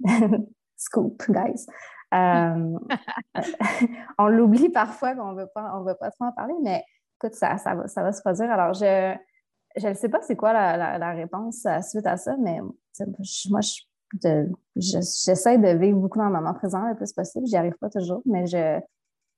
Scoop, 0.80 1.22
guys. 1.28 1.66
Euh, 2.12 2.76
on 4.18 4.26
l'oublie 4.26 4.68
parfois, 4.68 5.14
on 5.20 5.30
ne 5.30 5.42
veut 5.42 5.48
pas 5.54 6.10
trop 6.10 6.24
en 6.24 6.32
parler, 6.32 6.54
mais 6.60 6.82
écoute, 7.16 7.36
ça, 7.36 7.56
ça, 7.56 7.76
va, 7.76 7.86
ça 7.86 8.02
va 8.02 8.10
se 8.10 8.20
produire. 8.20 8.50
Alors, 8.50 8.74
je 8.74 9.16
ne 9.86 9.94
sais 9.94 10.08
pas 10.08 10.20
c'est 10.22 10.34
quoi 10.34 10.52
la, 10.52 10.98
la, 10.98 11.10
réponse 11.12 11.64
suite 11.88 12.06
à 12.08 12.16
ça, 12.16 12.36
mais 12.36 12.58
moi, 13.48 13.60
j'essaie 14.74 15.58
de, 15.58 15.78
vivre 15.78 16.00
beaucoup 16.00 16.18
dans 16.18 16.26
le 16.26 16.32
moment 16.32 16.52
présent 16.52 16.84
le 16.88 16.96
plus 16.96 17.12
possible. 17.12 17.46
J'y 17.46 17.56
arrive 17.56 17.76
pas 17.80 17.90
toujours, 17.90 18.22
mais 18.26 18.44
je, 18.48 18.80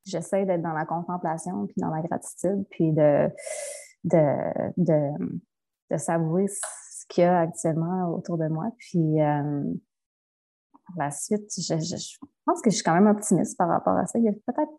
j'essaie 0.07 0.46
d'être 0.46 0.62
dans 0.62 0.72
la 0.72 0.87
contemplation, 0.87 1.66
puis 1.66 1.76
dans 1.76 1.90
la 1.90 2.00
gratitude, 2.00 2.64
puis 2.70 2.92
de, 2.92 3.28
de, 4.05 5.11
de, 5.90 5.96
savourer 5.98 6.46
ce 6.48 7.05
qu'il 7.11 7.24
y 7.24 7.26
a 7.26 7.40
actuellement 7.40 8.09
autour 8.14 8.38
de 8.38 8.48
moi. 8.48 8.70
Puis, 8.78 9.20
euh, 9.20 9.62
la 10.96 11.11
suite, 11.11 11.50
je, 11.57 12.16
pense 12.44 12.62
que 12.62 12.70
je 12.70 12.76
suis 12.76 12.85
quand 12.85 12.94
même 12.94 13.07
optimiste 13.07 13.57
par 13.57 13.68
rapport 13.68 13.96
à 13.96 14.07
ça. 14.07 14.18
Il 14.18 14.24
y 14.24 14.28
a 14.28 14.33
peut-être 14.33 14.72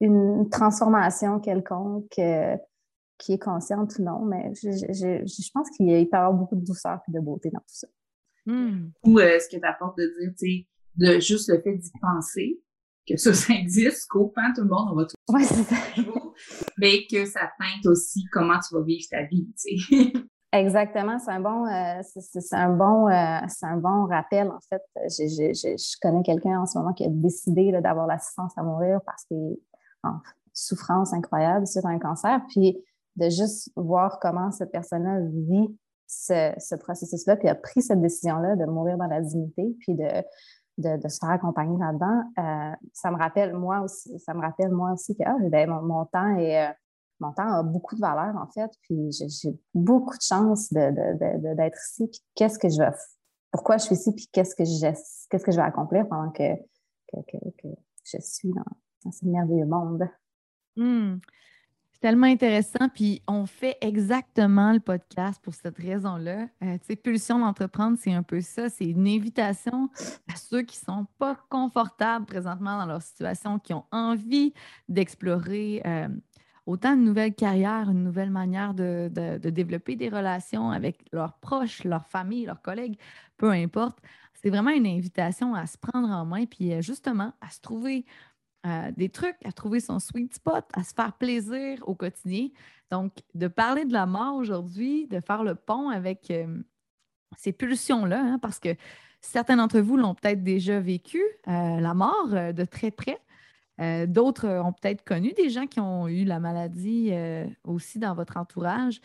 une 0.00 0.48
transformation 0.50 1.40
quelconque 1.40 2.18
euh, 2.18 2.56
qui 3.18 3.32
est 3.32 3.38
consciente 3.38 3.98
ou 3.98 4.02
non, 4.02 4.24
mais 4.24 4.52
je, 4.54 5.50
pense 5.52 5.70
qu'il 5.70 5.86
peut 5.86 5.92
y 5.92 6.16
avoir 6.16 6.34
beaucoup 6.34 6.56
de 6.56 6.64
douceur 6.64 7.00
et 7.08 7.12
de 7.12 7.20
beauté 7.20 7.50
dans 7.50 7.60
tout 7.60 7.64
ça. 7.68 7.88
Hmm. 8.46 8.90
Ou 9.04 9.18
euh, 9.18 9.38
ce 9.38 9.48
que 9.48 9.60
tu 9.60 9.66
apportes 9.66 9.98
de 9.98 10.04
dire, 10.20 10.32
tu 10.38 10.46
sais, 10.46 10.66
de 10.96 11.20
juste 11.20 11.48
le 11.50 11.60
fait 11.60 11.76
d'y 11.76 11.90
penser, 12.00 12.60
que 13.08 13.16
ça, 13.16 13.32
ça 13.34 13.54
existe, 13.54 14.06
qu'au 14.08 14.32
hein, 14.36 14.52
tout 14.54 14.62
le 14.62 14.68
monde, 14.68 14.88
on 14.92 14.94
va 14.94 15.04
tout 15.04 15.16
ouais, 15.32 15.44
ça. 15.44 15.54
mais 16.78 17.06
que 17.10 17.24
ça 17.24 17.50
teinte 17.58 17.86
aussi 17.86 18.24
comment 18.32 18.58
tu 18.60 18.74
vas 18.74 18.82
vivre 18.82 19.06
ta 19.10 19.24
vie, 19.24 19.48
tu 19.58 19.78
sais. 19.78 20.12
Exactement, 20.56 21.18
c'est 21.18 21.30
un 21.30 21.40
bon, 21.40 21.66
euh, 21.66 22.00
c'est 22.02 22.54
un 22.54 22.70
bon, 22.70 23.08
euh, 23.08 23.40
c'est 23.48 23.66
un 23.66 23.76
bon 23.76 24.06
rappel 24.06 24.48
en 24.48 24.60
fait. 24.70 24.82
je 24.96 26.00
connais 26.00 26.22
quelqu'un 26.22 26.60
en 26.60 26.66
ce 26.66 26.78
moment 26.78 26.94
qui 26.94 27.04
a 27.04 27.08
décidé 27.10 27.72
d'avoir 27.72 28.06
l'assistance 28.06 28.52
à 28.56 28.62
mourir 28.62 29.00
parce 29.04 29.24
qu'il 29.24 29.52
est 29.52 29.60
en 30.02 30.18
souffrance 30.54 31.12
incroyable 31.12 31.66
suite 31.66 31.84
à 31.84 31.88
un 31.88 31.98
cancer, 31.98 32.40
puis 32.48 32.82
de 33.16 33.28
juste 33.28 33.70
voir 33.76 34.18
comment 34.18 34.50
cette 34.50 34.72
personne-là 34.72 35.20
vit 35.20 35.76
ce, 36.06 36.76
processus-là, 36.76 37.36
puis 37.36 37.48
a 37.48 37.54
pris 37.54 37.82
cette 37.82 38.00
décision-là 38.00 38.56
de 38.56 38.64
mourir 38.64 38.96
dans 38.96 39.08
la 39.08 39.20
dignité, 39.20 39.76
puis 39.80 39.94
de, 39.94 41.08
se 41.08 41.18
faire 41.18 41.30
accompagner 41.30 41.76
là-dedans, 41.78 42.22
euh, 42.38 42.76
ça 42.94 43.10
me 43.10 43.18
rappelle 43.18 43.52
moi 43.52 43.80
aussi, 43.80 44.18
ça 44.20 44.32
me 44.32 44.40
rappelle 44.40 44.70
moi 44.70 44.92
aussi 44.92 45.14
que 45.16 45.22
ah, 45.26 45.36
ben, 45.50 45.68
mon, 45.68 46.06
temps 46.06 46.36
est 46.36 46.74
mon 47.20 47.32
temps 47.32 47.48
a 47.48 47.62
beaucoup 47.62 47.94
de 47.94 48.00
valeur, 48.00 48.36
en 48.36 48.46
fait, 48.48 48.70
puis 48.82 49.10
j'ai 49.12 49.58
beaucoup 49.74 50.16
de 50.16 50.22
chance 50.22 50.72
d'être 50.72 51.78
ici, 51.88 52.08
puis 52.08 52.20
qu'est-ce 52.34 52.58
que 52.58 52.68
je 52.68 52.78
vais, 52.78 52.90
pourquoi 53.50 53.78
je 53.78 53.84
suis 53.84 53.94
ici, 53.94 54.12
puis 54.12 54.28
qu'est-ce 54.32 54.54
que 54.54 54.64
je, 54.64 54.92
qu'est-ce 55.30 55.44
que 55.44 55.52
je 55.52 55.56
vais 55.56 55.62
accomplir 55.62 56.06
pendant 56.08 56.30
que, 56.30 56.52
je 58.04 58.18
suis 58.20 58.50
dans, 58.50 59.10
ce 59.10 59.24
merveilleux 59.24 59.66
monde. 59.66 60.08
Mmh. 60.76 61.16
C'est 61.96 62.00
tellement 62.00 62.26
intéressant, 62.26 62.90
puis 62.92 63.22
on 63.26 63.46
fait 63.46 63.78
exactement 63.80 64.74
le 64.74 64.80
podcast 64.80 65.40
pour 65.42 65.54
cette 65.54 65.78
raison-là. 65.78 66.42
Euh, 66.62 66.74
tu 66.74 66.88
sais, 66.88 66.96
Pulsion 66.96 67.38
d'entreprendre, 67.38 67.96
c'est 67.98 68.12
un 68.12 68.22
peu 68.22 68.42
ça. 68.42 68.68
C'est 68.68 68.84
une 68.84 69.08
invitation 69.08 69.88
à 70.30 70.36
ceux 70.36 70.60
qui 70.60 70.78
ne 70.78 70.94
sont 70.94 71.06
pas 71.18 71.38
confortables 71.48 72.26
présentement 72.26 72.78
dans 72.78 72.84
leur 72.84 73.00
situation, 73.00 73.58
qui 73.58 73.72
ont 73.72 73.86
envie 73.92 74.52
d'explorer 74.90 75.80
euh, 75.86 76.08
autant 76.66 76.94
une 76.94 77.04
nouvelle 77.04 77.34
carrière, 77.34 77.88
une 77.88 78.02
nouvelle 78.02 78.30
manière 78.30 78.74
de, 78.74 79.08
développer 79.38 79.94
des 79.96 80.08
relations 80.08 80.70
avec 80.70 81.04
leurs 81.12 81.38
proches, 81.38 81.84
leurs 81.84 82.06
familles, 82.06 82.46
leurs 82.46 82.60
collègues, 82.60 82.98
peu 83.36 83.50
importe. 83.50 83.98
C'est 84.34 84.50
vraiment 84.50 84.70
une 84.70 84.86
invitation 84.86 85.54
à 85.54 85.66
se 85.66 85.78
prendre 85.78 86.08
en 86.08 86.26
main, 86.26 86.44
puis 86.44 86.72
euh, 86.72 86.82
justement 86.82 87.32
à 87.40 87.50
se 87.50 87.60
trouver 87.60 88.04
euh, 88.66 88.90
des 88.96 89.08
trucs, 89.08 89.36
à 89.44 89.52
trouver 89.52 89.80
son 89.80 89.98
sweet 89.98 90.34
spot, 90.34 90.64
à 90.74 90.82
se 90.82 90.92
faire 90.92 91.12
plaisir 91.12 91.78
au 91.88 91.94
quotidien. 91.94 92.48
Donc, 92.90 93.12
de 93.34 93.48
parler 93.48 93.84
de 93.84 93.92
la 93.92 94.06
mort 94.06 94.34
aujourd'hui, 94.36 95.06
de 95.06 95.20
faire 95.20 95.44
le 95.44 95.54
pont 95.54 95.88
avec 95.88 96.30
euh, 96.30 96.62
ces 97.36 97.52
pulsions-là, 97.52 98.20
hein, 98.20 98.38
parce 98.40 98.58
que 98.58 98.76
certains 99.20 99.56
d'entre 99.56 99.78
vous 99.80 99.96
l'ont 99.96 100.14
peut-être 100.14 100.42
déjà 100.42 100.80
vécu, 100.80 101.22
la 101.46 101.94
mort 101.94 102.28
de 102.28 102.64
très 102.64 102.90
près. 102.90 103.18
Euh, 103.80 104.06
d'autres 104.06 104.48
ont 104.48 104.72
peut-être 104.72 105.04
connu 105.04 105.32
des 105.32 105.50
gens 105.50 105.66
qui 105.66 105.80
ont 105.80 106.08
eu 106.08 106.24
la 106.24 106.40
maladie 106.40 107.10
euh, 107.12 107.46
aussi 107.64 107.98
dans 107.98 108.14
votre 108.14 108.36
entourage. 108.36 109.00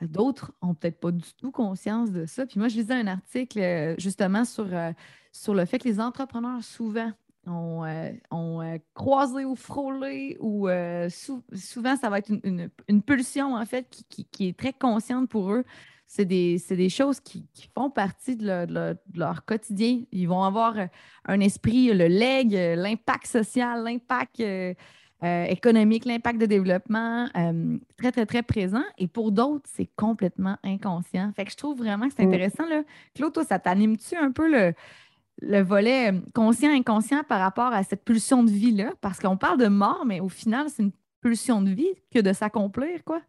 D'autres 0.00 0.52
ont 0.60 0.74
peut-être 0.74 0.98
pas 0.98 1.12
du 1.12 1.32
tout 1.34 1.50
conscience 1.50 2.10
de 2.10 2.26
ça. 2.26 2.46
Puis 2.46 2.58
moi, 2.58 2.68
je 2.68 2.76
lisais 2.76 2.94
un 2.94 3.06
article 3.06 3.60
euh, 3.60 3.94
justement 3.98 4.44
sur, 4.44 4.66
sur 5.32 5.54
le 5.54 5.64
fait 5.64 5.78
que 5.78 5.88
les 5.88 6.00
entrepreneurs 6.00 6.62
souvent 6.62 7.12
ont, 7.46 7.84
croisé 8.94 9.44
ou 9.44 9.54
frôlé 9.54 10.38
ou 10.40 10.68
souvent 11.52 11.96
ça 11.96 12.08
va 12.08 12.18
être 12.18 12.32
une, 12.42 13.02
pulsion 13.02 13.54
en 13.54 13.66
fait 13.66 13.86
qui, 14.08 14.48
est 14.48 14.58
très 14.58 14.72
consciente 14.72 15.28
pour 15.28 15.52
eux 15.52 15.64
c'est 16.14 16.24
des, 16.76 16.88
choses 16.88 17.18
qui, 17.18 17.44
font 17.74 17.90
partie 17.90 18.36
de, 18.36 18.96
leur 19.14 19.44
quotidien. 19.44 20.02
Ils 20.12 20.28
vont 20.28 20.44
avoir 20.44 20.78
euh, 20.78 20.86
un 21.24 21.40
esprit, 21.40 21.92
le 21.92 22.06
leg, 22.06 22.54
euh, 22.54 22.76
l'impact 22.76 23.26
social, 23.26 23.82
l'impact 23.82 24.38
euh, 24.38 24.74
économique, 25.20 26.04
l'impact 26.04 26.40
de 26.40 26.46
développement 26.46 27.26
très, 27.96 28.12
très, 28.12 28.26
très 28.26 28.42
présent. 28.42 28.84
Et 28.96 29.08
pour 29.08 29.32
d'autres, 29.32 29.68
c'est 29.72 29.88
complètement 29.96 30.56
inconscient. 30.62 31.32
Fait 31.34 31.44
que 31.44 31.50
je 31.50 31.56
trouve 31.56 31.78
vraiment 31.78 32.08
que 32.08 32.14
c'est 32.16 32.24
mm. 32.24 32.28
intéressant. 32.28 32.66
Là. 32.68 32.82
Claude, 33.14 33.32
toi, 33.32 33.44
ça 33.44 33.58
t'anime-tu 33.58 34.16
un 34.16 34.30
peu 34.30 34.48
le, 34.48 34.72
le 35.40 35.62
volet 35.62 36.12
conscient-inconscient 36.32 37.24
par 37.24 37.40
rapport 37.40 37.72
à 37.72 37.82
cette 37.82 38.04
pulsion 38.04 38.44
de 38.44 38.50
vie-là? 38.50 38.92
Parce 39.00 39.18
qu'on 39.18 39.36
parle 39.36 39.58
de 39.58 39.68
mort, 39.68 40.04
mais 40.06 40.20
au 40.20 40.28
final, 40.28 40.66
c'est 40.68 40.84
une 40.84 40.92
pulsion 41.20 41.60
de 41.62 41.70
vie 41.70 41.94
que 42.12 42.20
de 42.20 42.32
s'accomplir, 42.32 43.02
quoi. 43.02 43.20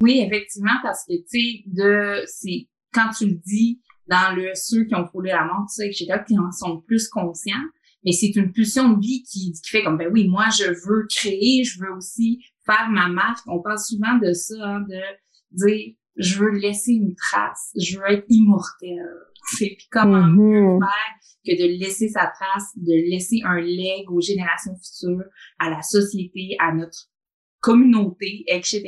Oui, 0.00 0.22
effectivement, 0.24 0.76
parce 0.82 1.04
que, 1.06 1.14
tu 1.14 1.24
sais, 1.26 1.62
de, 1.66 2.22
c'est, 2.26 2.68
quand 2.92 3.10
tu 3.16 3.26
le 3.26 3.40
dis 3.46 3.80
dans 4.08 4.34
le, 4.36 4.50
ceux 4.54 4.84
qui 4.84 4.94
ont 4.94 5.06
frôlé 5.06 5.30
la 5.30 5.44
mort, 5.44 5.66
tu 5.68 5.82
sais, 5.82 5.86
etc., 5.86 6.20
qui 6.26 6.38
en 6.38 6.52
sont 6.52 6.80
plus 6.82 7.08
conscients, 7.08 7.64
mais 8.04 8.12
c'est 8.12 8.36
une 8.36 8.52
pulsion 8.52 8.90
de 8.90 9.00
vie 9.00 9.22
qui, 9.24 9.52
qui 9.52 9.68
fait 9.68 9.82
comme, 9.82 9.96
ben 9.96 10.08
oui, 10.12 10.28
moi, 10.28 10.46
je 10.50 10.64
veux 10.64 11.06
créer, 11.08 11.64
je 11.64 11.80
veux 11.80 11.92
aussi 11.92 12.40
faire 12.64 12.88
ma 12.90 13.08
marque. 13.08 13.44
On 13.48 13.60
parle 13.60 13.78
souvent 13.78 14.16
de 14.18 14.32
ça, 14.32 14.54
hein, 14.60 14.80
de 14.80 15.00
dire, 15.52 15.94
je 16.16 16.38
veux 16.38 16.50
laisser 16.50 16.92
une 16.92 17.14
trace, 17.16 17.72
je 17.76 17.98
veux 17.98 18.06
être 18.08 18.24
immortel. 18.28 18.98
C'est 19.58 19.74
puis 19.76 19.86
comment 19.90 20.26
mm-hmm. 20.26 20.80
faire 20.80 21.16
que 21.46 21.62
de 21.62 21.78
laisser 21.78 22.08
sa 22.08 22.26
trace, 22.26 22.72
de 22.76 23.10
laisser 23.10 23.40
un 23.44 23.60
leg 23.60 24.10
aux 24.10 24.20
générations 24.20 24.74
futures, 24.76 25.24
à 25.58 25.70
la 25.70 25.82
société, 25.82 26.56
à 26.60 26.72
notre 26.72 27.08
communauté, 27.66 28.44
etc. 28.46 28.80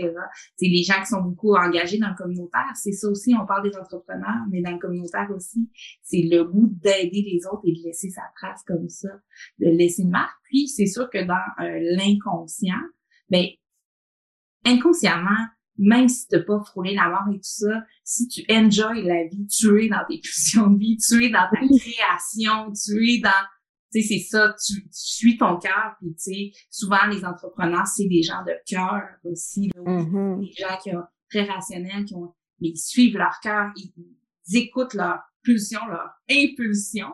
C'est 0.56 0.68
les 0.68 0.84
gens 0.84 1.00
qui 1.00 1.06
sont 1.06 1.20
beaucoup 1.20 1.56
engagés 1.56 1.98
dans 1.98 2.10
le 2.10 2.14
communautaire. 2.14 2.70
C'est 2.76 2.92
ça 2.92 3.08
aussi, 3.08 3.34
on 3.34 3.44
parle 3.44 3.68
des 3.68 3.76
entrepreneurs, 3.76 4.46
mais 4.52 4.62
dans 4.62 4.70
le 4.70 4.78
communautaire 4.78 5.28
aussi, 5.34 5.68
c'est 6.04 6.22
le 6.22 6.44
goût 6.44 6.68
d'aider 6.70 7.22
les 7.22 7.40
autres 7.50 7.62
et 7.64 7.72
de 7.72 7.82
laisser 7.84 8.08
sa 8.10 8.22
trace 8.36 8.62
comme 8.64 8.88
ça, 8.88 9.08
de 9.58 9.66
laisser 9.66 10.02
une 10.02 10.10
marque. 10.10 10.38
Puis, 10.44 10.68
c'est 10.68 10.86
sûr 10.86 11.10
que 11.10 11.18
dans 11.24 11.34
euh, 11.60 11.96
l'inconscient, 11.96 12.80
ben, 13.28 13.46
inconsciemment, 14.64 15.46
même 15.76 16.08
si 16.08 16.28
tu 16.28 16.44
pas 16.44 16.60
frôlé 16.60 16.94
la 16.94 17.08
mort 17.08 17.26
et 17.32 17.36
tout 17.36 17.40
ça, 17.42 17.82
si 18.04 18.28
tu 18.28 18.44
enjoy 18.48 19.02
la 19.02 19.24
vie, 19.24 19.46
tu 19.48 19.84
es 19.84 19.88
dans 19.88 20.04
tes 20.08 20.18
pulsions 20.22 20.68
de 20.68 20.78
vie, 20.78 20.96
tu 20.98 21.24
es 21.24 21.30
dans 21.30 21.48
ta 21.50 21.58
création, 21.58 22.72
tu 22.72 23.12
es 23.12 23.18
dans 23.18 23.44
tu 23.92 24.02
sais, 24.02 24.08
c'est 24.08 24.24
ça, 24.24 24.54
tu, 24.66 24.86
suis 24.90 25.38
ton 25.38 25.58
cœur, 25.58 25.94
puis 26.00 26.10
tu 26.10 26.18
sais, 26.18 26.50
souvent 26.70 27.06
les 27.10 27.24
entrepreneurs, 27.24 27.86
c'est 27.86 28.06
des 28.06 28.22
gens 28.22 28.44
de 28.44 28.52
cœur 28.66 29.02
aussi, 29.24 29.70
mm-hmm. 29.76 30.40
des 30.40 30.52
gens 30.52 30.78
qui 30.82 30.94
ont 30.94 31.04
très 31.30 31.44
rationnels, 31.44 32.04
qui 32.04 32.14
ont, 32.14 32.34
mais 32.60 32.68
ils 32.68 32.78
suivent 32.78 33.16
leur 33.16 33.40
cœur, 33.42 33.72
ils, 33.76 33.92
écoutent 34.56 34.94
leur 34.94 35.20
pulsion, 35.42 35.80
leur 35.88 36.10
impulsion, 36.30 37.08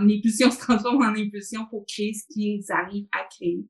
les 0.00 0.20
pulsions 0.20 0.50
se 0.50 0.58
transforment 0.58 1.02
en 1.02 1.14
impulsion 1.14 1.66
pour 1.66 1.84
créer 1.86 2.12
ce 2.14 2.24
qu'ils 2.32 2.64
arrivent 2.70 3.06
à 3.12 3.24
créer. 3.24 3.64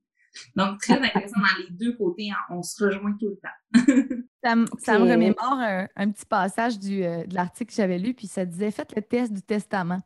Donc, 0.57 0.81
très 0.81 0.95
intéressant 1.03 1.41
dans 1.41 1.65
les 1.65 1.71
deux 1.71 1.95
côtés, 1.97 2.31
hein, 2.31 2.37
on 2.51 2.63
se 2.63 2.83
rejoint 2.83 3.15
tout 3.19 3.29
le 3.29 3.37
temps. 3.37 4.17
ça, 4.43 4.57
me, 4.57 4.67
ça 4.79 4.99
me 4.99 5.11
remémore 5.11 5.59
un, 5.97 6.11
petit 6.11 6.27
passage 6.27 6.79
du, 6.79 7.05
euh, 7.05 7.25
de 7.25 7.35
l'article 7.35 7.71
que 7.71 7.77
j'avais 7.77 7.99
lu, 7.99 8.15
puis 8.15 8.27
ça 8.27 8.45
disait 8.45 8.71
Faites 8.71 8.95
le 8.97 9.03
test 9.03 9.33
du 9.33 9.43
testament. 9.43 10.01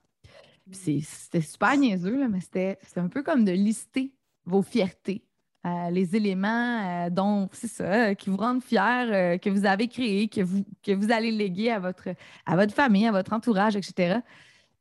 C'était 0.72 1.40
super 1.40 1.76
niaiseux, 1.76 2.28
mais 2.28 2.40
c'était 2.40 2.78
un 2.96 3.08
peu 3.08 3.22
comme 3.22 3.44
de 3.44 3.52
lister 3.52 4.12
vos 4.44 4.62
fiertés. 4.62 5.26
Euh, 5.66 5.90
les 5.90 6.14
éléments 6.14 7.06
euh, 7.06 7.10
dont 7.10 7.48
c'est 7.52 7.66
ça, 7.66 8.14
qui 8.14 8.30
vous 8.30 8.36
rendent 8.36 8.62
fiers, 8.62 8.80
euh, 8.80 9.38
que 9.38 9.50
vous 9.50 9.66
avez 9.66 9.88
créés, 9.88 10.28
que 10.28 10.40
vous, 10.40 10.64
que 10.84 10.92
vous 10.92 11.10
allez 11.10 11.32
léguer 11.32 11.72
à 11.72 11.80
votre, 11.80 12.08
à 12.44 12.54
votre 12.54 12.72
famille, 12.72 13.06
à 13.06 13.10
votre 13.10 13.32
entourage, 13.32 13.74
etc. 13.74 14.20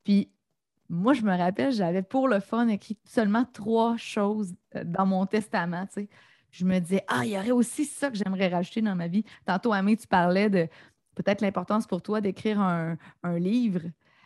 Puis 0.03 0.29
moi, 0.87 1.13
je 1.13 1.23
me 1.23 1.35
rappelle, 1.35 1.71
j'avais 1.71 2.03
pour 2.03 2.27
le 2.27 2.39
fun 2.39 2.67
écrit 2.67 2.97
seulement 3.03 3.45
trois 3.51 3.97
choses 3.97 4.53
dans 4.83 5.07
mon 5.07 5.25
testament. 5.25 5.87
Je 6.51 6.65
me 6.65 6.77
disais, 6.77 7.03
ah, 7.07 7.25
il 7.25 7.31
y 7.31 7.37
aurait 7.37 7.49
aussi 7.49 7.85
ça 7.85 8.11
que 8.11 8.17
j'aimerais 8.17 8.49
rajouter 8.49 8.83
dans 8.83 8.95
ma 8.95 9.07
vie. 9.07 9.23
Tantôt, 9.45 9.73
Amé, 9.73 9.97
tu 9.97 10.05
parlais 10.05 10.51
de 10.51 10.67
peut-être 11.15 11.41
l'importance 11.41 11.87
pour 11.87 12.03
toi 12.03 12.21
d'écrire 12.21 12.59
un, 12.59 12.97
un 13.23 13.39
livre. 13.39 13.81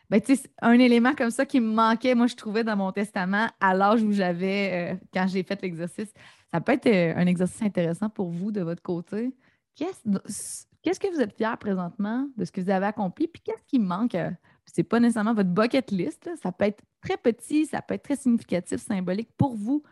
Ben, 0.09 0.19
un 0.61 0.79
élément 0.79 1.13
comme 1.13 1.29
ça 1.29 1.45
qui 1.45 1.59
me 1.59 1.71
manquait, 1.71 2.15
moi, 2.15 2.25
je 2.25 2.35
trouvais 2.35 2.63
dans 2.63 2.75
mon 2.75 2.91
testament 2.91 3.47
à 3.59 3.75
l'âge 3.75 4.01
où 4.01 4.11
j'avais, 4.11 4.93
euh, 4.93 4.97
quand 5.13 5.27
j'ai 5.27 5.43
fait 5.43 5.61
l'exercice. 5.61 6.11
Ça 6.51 6.59
peut 6.61 6.71
être 6.71 6.87
euh, 6.87 7.13
un 7.15 7.27
exercice 7.27 7.61
intéressant 7.61 8.09
pour 8.09 8.31
vous 8.31 8.51
de 8.51 8.61
votre 8.61 8.81
côté. 8.81 9.35
Qu'est-ce 9.75 10.99
que 10.99 11.13
vous 11.13 11.21
êtes 11.21 11.37
fier 11.37 11.55
présentement 11.59 12.27
de 12.37 12.43
ce 12.43 12.51
que 12.51 12.59
vous 12.59 12.71
avez 12.71 12.87
accompli? 12.87 13.27
Puis 13.27 13.43
qu'est-ce 13.43 13.63
qui 13.67 13.77
manque? 13.77 14.15
Euh, 14.15 14.31
c'est 14.65 14.83
pas 14.83 14.99
nécessairement 14.99 15.35
votre 15.35 15.49
bucket 15.49 15.91
list. 15.91 16.27
Ça 16.41 16.51
peut 16.51 16.65
être 16.65 16.81
très 17.01 17.17
petit, 17.17 17.67
ça 17.67 17.83
peut 17.83 17.93
être 17.93 18.03
très 18.03 18.15
significatif, 18.15 18.79
symbolique 18.79 19.29
pour 19.37 19.55
vous. 19.55 19.83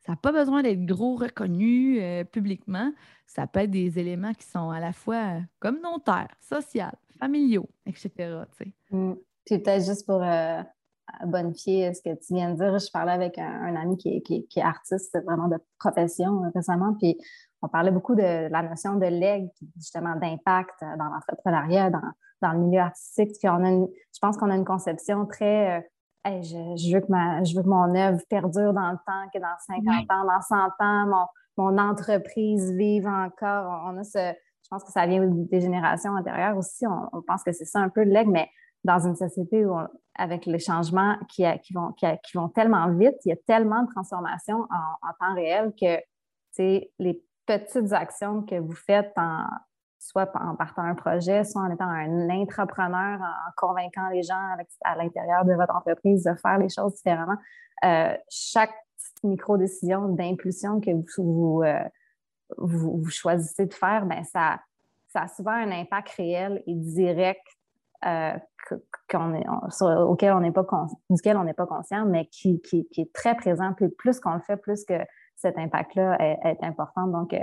Ça 0.00 0.12
n'a 0.12 0.16
pas 0.16 0.32
besoin 0.32 0.62
d'être 0.62 0.86
gros 0.86 1.16
reconnu 1.16 2.00
publiquement. 2.30 2.92
Ça 3.26 3.46
peut 3.46 3.60
être 3.60 3.70
des 3.70 3.98
éléments 3.98 4.34
qui 4.34 4.46
sont 4.46 4.70
à 4.70 4.78
la 4.78 4.92
fois 4.92 5.40
communautaires, 5.58 6.28
sociaux, 6.38 6.84
familiaux, 7.18 7.68
etc. 7.86 8.44
Puis 9.46 9.58
peut-être 9.58 9.84
juste 9.84 10.06
pour 10.06 10.22
euh, 10.22 10.62
bonifier 11.24 11.94
ce 11.94 12.02
que 12.02 12.14
tu 12.14 12.34
viens 12.34 12.50
de 12.50 12.56
dire, 12.56 12.78
je 12.78 12.90
parlais 12.92 13.12
avec 13.12 13.38
un, 13.38 13.74
ami 13.76 13.96
qui 13.96 14.22
est, 14.54 14.60
artiste 14.60 15.18
vraiment 15.24 15.48
de 15.48 15.56
profession 15.78 16.44
euh, 16.44 16.48
récemment, 16.54 16.94
puis 17.00 17.16
on 17.62 17.68
parlait 17.68 17.90
beaucoup 17.90 18.14
de 18.14 18.48
la 18.50 18.62
notion 18.62 18.96
de 18.96 19.06
leg, 19.06 19.48
justement 19.76 20.14
d'impact 20.16 20.80
dans 20.80 21.06
l'entrepreneuriat, 21.06 21.90
dans, 21.90 22.00
dans 22.42 22.52
le 22.52 22.58
milieu 22.58 22.80
artistique. 22.80 23.30
Puis 23.38 23.48
on 23.48 23.64
a 23.64 23.70
je 23.70 24.18
pense 24.20 24.36
qu'on 24.36 24.50
a 24.50 24.56
une 24.56 24.64
conception 24.66 25.24
très 25.26 25.78
euh, 25.78 25.80
je, 26.26 26.94
veux 26.94 27.00
que 27.00 27.10
ma, 27.10 27.42
je 27.44 27.54
veux 27.54 27.62
que 27.62 27.68
mon 27.68 27.94
œuvre 27.94 28.20
perdure 28.28 28.72
dans 28.72 28.90
le 28.90 28.98
temps, 29.06 29.30
que 29.32 29.38
dans 29.38 29.56
50 29.66 30.10
ans, 30.10 30.24
dans 30.24 30.40
100 30.40 30.56
ans, 30.80 31.06
mon, 31.06 31.26
mon 31.56 31.78
entreprise 31.78 32.72
vive 32.72 33.06
encore. 33.06 33.84
On 33.86 33.96
a 33.98 34.04
ce, 34.04 34.18
je 34.18 34.68
pense 34.68 34.82
que 34.82 34.90
ça 34.90 35.06
vient 35.06 35.24
des 35.24 35.60
générations 35.60 36.12
antérieures 36.12 36.56
aussi. 36.56 36.86
On, 36.86 37.08
on 37.12 37.22
pense 37.22 37.42
que 37.42 37.52
c'est 37.52 37.64
ça 37.64 37.78
un 37.78 37.88
peu 37.88 38.02
le 38.02 38.10
leg, 38.10 38.26
mais 38.28 38.48
dans 38.86 39.06
une 39.06 39.16
société 39.16 39.66
où, 39.66 39.76
avec 40.14 40.46
les 40.46 40.58
changements 40.58 41.16
qui, 41.28 41.44
vont, 41.74 41.92
qui, 41.92 42.36
vont 42.36 42.48
tellement 42.48 42.88
vite, 42.92 43.16
il 43.24 43.30
y 43.30 43.32
a 43.32 43.36
tellement 43.46 43.82
de 43.82 43.90
transformations 43.90 44.62
en, 44.70 45.12
temps 45.20 45.34
réel 45.34 45.72
que 45.78 46.00
les 46.98 47.22
petites 47.44 47.92
actions 47.92 48.42
que 48.42 48.58
vous 48.58 48.74
faites 48.74 49.12
en, 49.16 49.44
soit 49.98 50.30
en 50.36 50.54
partant 50.54 50.82
un 50.82 50.94
projet, 50.94 51.44
soit 51.44 51.62
en 51.62 51.70
étant 51.70 51.88
un 51.88 52.30
entrepreneur, 52.30 53.20
en 53.20 53.50
convainquant 53.56 54.08
les 54.10 54.22
gens 54.22 54.56
à 54.84 54.96
l'intérieur 54.96 55.44
de 55.44 55.54
votre 55.54 55.74
entreprise 55.74 56.24
de 56.24 56.34
faire 56.34 56.58
les 56.58 56.68
choses 56.68 56.94
différemment. 56.94 57.36
Euh, 57.84 58.16
chaque 58.30 58.74
micro-décision 59.22 60.08
d'impulsion 60.08 60.80
que 60.80 60.90
vous, 61.18 61.62
euh, 61.62 63.08
choisissez 63.08 63.66
de 63.66 63.74
faire, 63.74 64.06
ben 64.06 64.22
ça, 64.24 64.60
ça 65.08 65.22
a 65.22 65.28
souvent 65.28 65.52
un 65.52 65.72
impact 65.72 66.10
réel 66.10 66.62
et 66.66 66.74
direct 66.74 67.46
euh, 68.04 68.38
auquel 70.06 70.32
on 70.32 70.40
n'est 70.40 70.52
pas 70.52 70.66
duquel 71.10 71.36
on 71.36 71.44
n'est 71.44 71.54
pas 71.54 71.66
conscient, 71.66 72.04
mais 72.06 72.26
qui, 72.26 72.60
est 72.96 73.12
très 73.12 73.36
présent. 73.36 73.74
Plus, 73.98 74.20
qu'on 74.20 74.34
le 74.34 74.40
fait, 74.40 74.56
plus 74.56 74.84
que 74.84 74.94
cet 75.36 75.58
impact-là 75.58 76.16
est, 76.20 76.62
important. 76.62 77.06
Donc, 77.06 77.32
euh, 77.34 77.38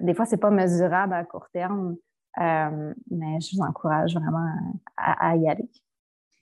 des 0.00 0.14
fois, 0.14 0.26
ce 0.26 0.32
n'est 0.32 0.40
pas 0.40 0.50
mesurable 0.50 1.14
à 1.14 1.24
court 1.24 1.48
terme, 1.52 1.96
euh, 2.38 2.94
mais 3.10 3.40
je 3.40 3.56
vous 3.56 3.62
encourage 3.62 4.14
vraiment 4.14 4.48
à, 4.96 5.36
y 5.36 5.48
aller. 5.48 5.70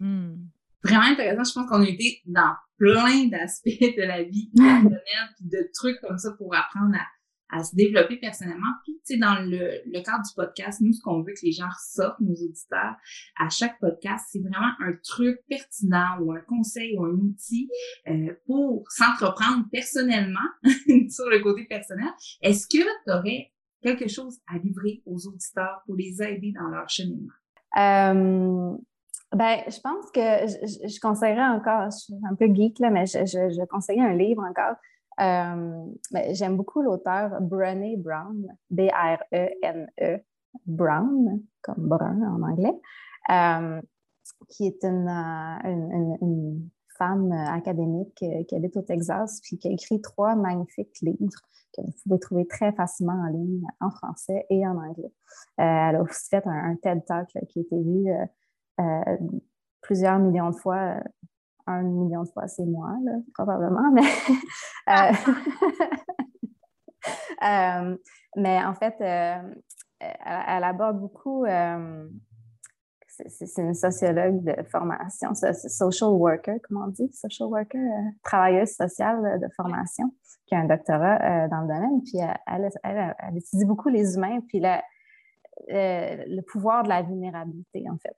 Hmm. 0.01 0.35
Vraiment 0.83 1.05
intéressant. 1.05 1.45
Je 1.45 1.55
pense 1.55 1.71
qu'on 1.71 1.83
a 1.83 1.89
été 1.89 2.23
dans 2.27 2.55
plein 2.77 3.29
d'aspects 3.29 3.69
de 3.69 4.03
la 4.03 4.25
vie 4.25 4.51
personnelle, 4.57 5.01
de 5.41 5.71
trucs 5.73 6.01
comme 6.01 6.19
ça 6.19 6.33
pour 6.37 6.55
apprendre 6.55 6.97
à 6.97 7.07
à 7.53 7.63
se 7.63 7.77
développer 7.77 8.17
personnellement. 8.17 8.73
Puis, 8.83 8.95
tu 9.07 9.15
sais, 9.15 9.17
dans 9.19 9.37
le, 9.39 10.03
cadre 10.03 10.23
du 10.23 10.35
podcast, 10.35 10.81
nous, 10.81 10.93
ce 10.93 11.03
qu'on 11.03 11.23
veut 11.23 11.35
que 11.35 11.45
les 11.45 11.53
gens 11.53 11.69
ressortent, 11.69 12.21
nos 12.21 12.35
auditeurs, 12.35 12.97
à 13.39 13.49
chaque 13.51 13.79
podcast, 13.79 14.27
c'est 14.31 14.41
vraiment 14.41 14.73
un 14.81 14.95
truc 15.05 15.39
pertinent 15.49 16.19
ou 16.21 16.33
un 16.33 16.41
conseil 16.41 16.97
ou 16.99 17.05
un 17.05 17.13
outil 17.13 17.69
euh, 18.09 18.33
pour 18.47 18.85
s'entreprendre 18.91 19.67
personnellement 19.71 20.41
sur 20.65 21.29
le 21.29 21.41
côté 21.43 21.65
personnel. 21.65 22.09
Est-ce 22.41 22.67
que 22.67 22.83
tu 22.83 23.13
aurais 23.13 23.53
quelque 23.83 24.09
chose 24.09 24.41
à 24.49 24.59
livrer 24.59 25.03
aux 25.05 25.27
auditeurs 25.27 25.83
pour 25.85 25.95
les 25.97 26.23
aider 26.23 26.53
dans 26.53 26.69
leur 26.69 26.89
cheminement? 26.89 27.33
Euh, 27.77 28.77
ben, 29.35 29.59
je 29.67 29.81
pense 29.81 30.11
que 30.13 30.21
je, 30.21 30.89
je, 30.89 31.01
conseillerais 31.01 31.49
encore, 31.49 31.91
je 31.91 31.99
suis 31.99 32.15
un 32.31 32.35
peu 32.35 32.47
geek 32.53 32.79
là, 32.79 32.91
mais 32.91 33.07
je, 33.07 33.21
je, 33.21 33.51
je 33.51 33.67
conseillerais 33.67 34.11
un 34.11 34.17
livre 34.17 34.43
encore 34.43 34.77
j'aime 35.19 36.57
beaucoup 36.57 36.83
l'auteur 36.83 37.41
Brené 37.41 37.97
Brown, 37.97 38.47
B-R-E-N-E, 38.71 40.03
e, 40.03 40.19
Brown, 40.67 41.43
comme 41.63 41.89
brun 41.89 42.21
en 42.23 42.43
anglais, 42.43 42.79
euh, 43.31 43.81
qui 44.49 44.67
est 44.67 44.85
une, 44.85 45.09
euh, 45.09 46.59
femme 46.99 47.33
académique 47.33 48.15
qui 48.15 48.55
habite 48.55 48.77
au 48.77 48.83
Texas, 48.83 49.41
puis 49.43 49.59
qui 49.59 49.67
a 49.67 49.71
écrit 49.71 50.01
trois 50.03 50.37
magnifiques 50.37 51.01
livres 51.01 51.41
que 51.75 51.81
vous 51.81 51.93
pouvez 52.05 52.19
trouver 52.19 52.47
très 52.47 52.71
facilement 52.73 53.15
en 53.15 53.29
ligne 53.29 53.67
en 53.81 53.91
français 53.91 54.45
et 54.51 54.67
en 54.67 54.77
anglais. 54.77 55.11
elle 55.57 55.97
a 55.97 56.03
aussi 56.03 56.29
fait 56.29 56.47
un, 56.47 56.77
TED 56.77 57.03
Talk 57.07 57.29
qui 57.49 57.59
a 57.59 57.63
été 57.63 57.83
vu 57.83 58.13
plusieurs 59.81 60.19
millions 60.19 60.51
de 60.51 60.57
fois 60.57 61.03
un 61.67 61.83
million 61.83 62.23
de 62.23 62.29
fois, 62.29 62.47
c'est 62.49 62.65
moi, 62.65 62.95
probablement, 63.35 63.91
mais, 63.93 64.03
euh, 64.89 65.13
euh, 67.43 67.97
mais 68.37 68.65
en 68.65 68.75
fait, 68.75 68.95
euh, 69.01 69.55
elle, 70.01 70.65
aborde 70.65 70.99
beaucoup, 71.01 71.45
c'est 73.29 73.63
une 73.63 73.75
sociologue 73.75 74.43
de 74.43 74.63
formation, 74.65 75.35
social 75.35 76.11
worker, 76.11 76.57
comment 76.67 76.87
on 76.87 76.89
dit, 76.89 77.11
social 77.13 77.49
worker, 77.49 77.81
travailleuse 78.23 78.71
sociale 78.71 79.41
de 79.41 79.49
formation, 79.57 80.13
qui 80.47 80.55
a 80.55 80.59
un 80.59 80.67
doctorat 80.67 81.49
dans 81.49 81.61
le 81.61 81.69
domaine, 81.69 82.03
puis 82.03 82.19
elle, 82.47 82.69
elle, 82.83 83.37
étudie 83.37 83.65
beaucoup 83.65 83.89
les 83.89 84.17
humains, 84.17 84.41
puis 84.49 84.61
le 85.69 86.41
pouvoir 86.43 86.83
de 86.83 86.89
la 86.89 87.03
vulnérabilité, 87.03 87.85
en 87.89 87.99
fait. 87.99 88.17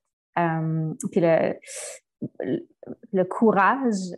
puis 1.11 1.21
le, 1.21 1.59
le 3.13 3.25
courage, 3.25 4.15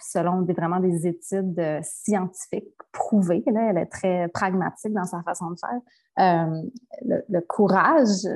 selon 0.00 0.42
vraiment 0.42 0.80
des 0.80 1.06
études 1.06 1.58
euh, 1.58 1.80
scientifiques 1.82 2.74
prouvées, 2.92 3.42
là, 3.46 3.70
elle 3.70 3.78
est 3.78 3.86
très 3.86 4.28
pragmatique 4.28 4.92
dans 4.92 5.04
sa 5.04 5.22
façon 5.22 5.50
de 5.50 5.58
faire, 5.58 5.80
euh, 6.18 6.62
le, 7.28 7.40
courage 7.40 8.26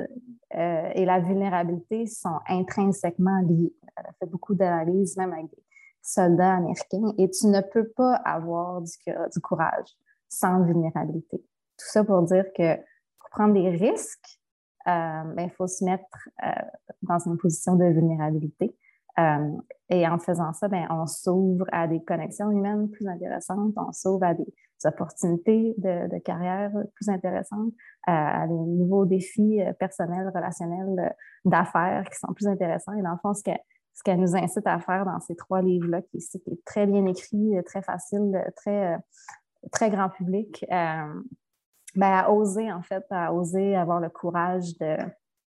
euh, 0.55 0.89
et 0.93 1.05
la 1.05 1.19
vulnérabilité 1.19 2.05
sont 2.07 2.39
intrinsèquement 2.47 3.41
liés. 3.41 3.73
Elle 3.95 4.05
a 4.05 4.13
fait 4.19 4.29
beaucoup 4.29 4.55
d'analyses, 4.55 5.17
même 5.17 5.33
avec 5.33 5.49
des 5.49 5.63
soldats 6.01 6.55
américains, 6.55 7.13
et 7.17 7.29
tu 7.29 7.47
ne 7.47 7.61
peux 7.61 7.87
pas 7.89 8.15
avoir 8.15 8.81
du, 8.81 8.91
du 9.33 9.39
courage 9.41 9.89
sans 10.29 10.63
vulnérabilité. 10.63 11.37
Tout 11.37 11.85
ça 11.91 12.03
pour 12.03 12.21
dire 12.23 12.45
que 12.55 12.75
pour 12.75 13.29
prendre 13.31 13.53
des 13.53 13.69
risques, 13.69 14.39
il 14.87 15.33
ben, 15.35 15.49
faut 15.57 15.67
se 15.67 15.83
mettre 15.83 16.29
dans 17.01 17.19
une 17.19 17.37
position 17.37 17.75
de 17.75 17.85
vulnérabilité. 17.85 18.75
Euh, 19.19 19.51
et 19.89 20.07
en 20.07 20.19
faisant 20.19 20.53
ça, 20.53 20.67
ben, 20.67 20.85
on 20.91 21.07
s'ouvre 21.07 21.65
à 21.71 21.87
des 21.87 22.03
connexions 22.03 22.51
humaines 22.51 22.89
plus 22.89 23.07
intéressantes, 23.07 23.73
on 23.75 23.91
s'ouvre 23.91 24.23
à 24.23 24.33
des 24.35 24.45
opportunités 24.85 25.73
de, 25.77 26.19
carrière 26.19 26.71
plus 26.93 27.09
intéressantes, 27.09 27.73
euh, 28.07 28.11
à 28.11 28.45
des 28.47 28.53
nouveaux 28.53 29.05
défis 29.05 29.61
euh, 29.61 29.73
personnels, 29.73 30.31
relationnels, 30.33 31.15
d'affaires 31.45 32.07
qui 32.11 32.19
sont 32.19 32.33
plus 32.33 32.47
intéressants. 32.47 32.93
Et 32.93 33.01
dans 33.01 33.11
le 33.11 33.17
fond, 33.21 33.33
ce 33.33 33.41
qu'elle 34.03 34.19
nous 34.19 34.35
incite 34.35 34.67
à 34.67 34.79
faire 34.79 35.05
dans 35.05 35.19
ces 35.19 35.35
trois 35.35 35.61
livres-là, 35.61 36.01
qui, 36.03 36.17
est 36.17 36.65
très 36.65 36.85
bien 36.85 37.05
écrit, 37.07 37.53
très 37.65 37.81
facile, 37.81 38.39
très, 38.55 38.99
très 39.71 39.89
grand 39.89 40.09
public, 40.09 40.63
ben, 41.97 42.11
à 42.11 42.31
oser, 42.31 42.71
en 42.71 42.83
fait, 42.83 43.03
à 43.09 43.33
oser 43.33 43.75
avoir 43.75 43.99
le 43.99 44.09
courage 44.09 44.77
de, 44.77 44.97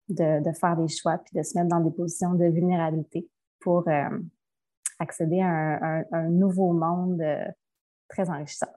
de, 0.09 0.43
de, 0.43 0.51
faire 0.53 0.77
des 0.77 0.87
choix 0.87 1.17
puis 1.17 1.35
de 1.35 1.43
se 1.43 1.57
mettre 1.57 1.69
dans 1.69 1.79
des 1.79 1.89
positions 1.89 2.35
de 2.35 2.45
vulnérabilité 2.45 3.27
pour 3.59 3.87
euh, 3.87 4.09
accéder 4.99 5.41
à 5.41 6.03
un, 6.11 6.29
nouveau 6.29 6.71
monde 6.71 7.19
euh, 7.19 7.45
très 8.07 8.29
enrichissant. 8.29 8.71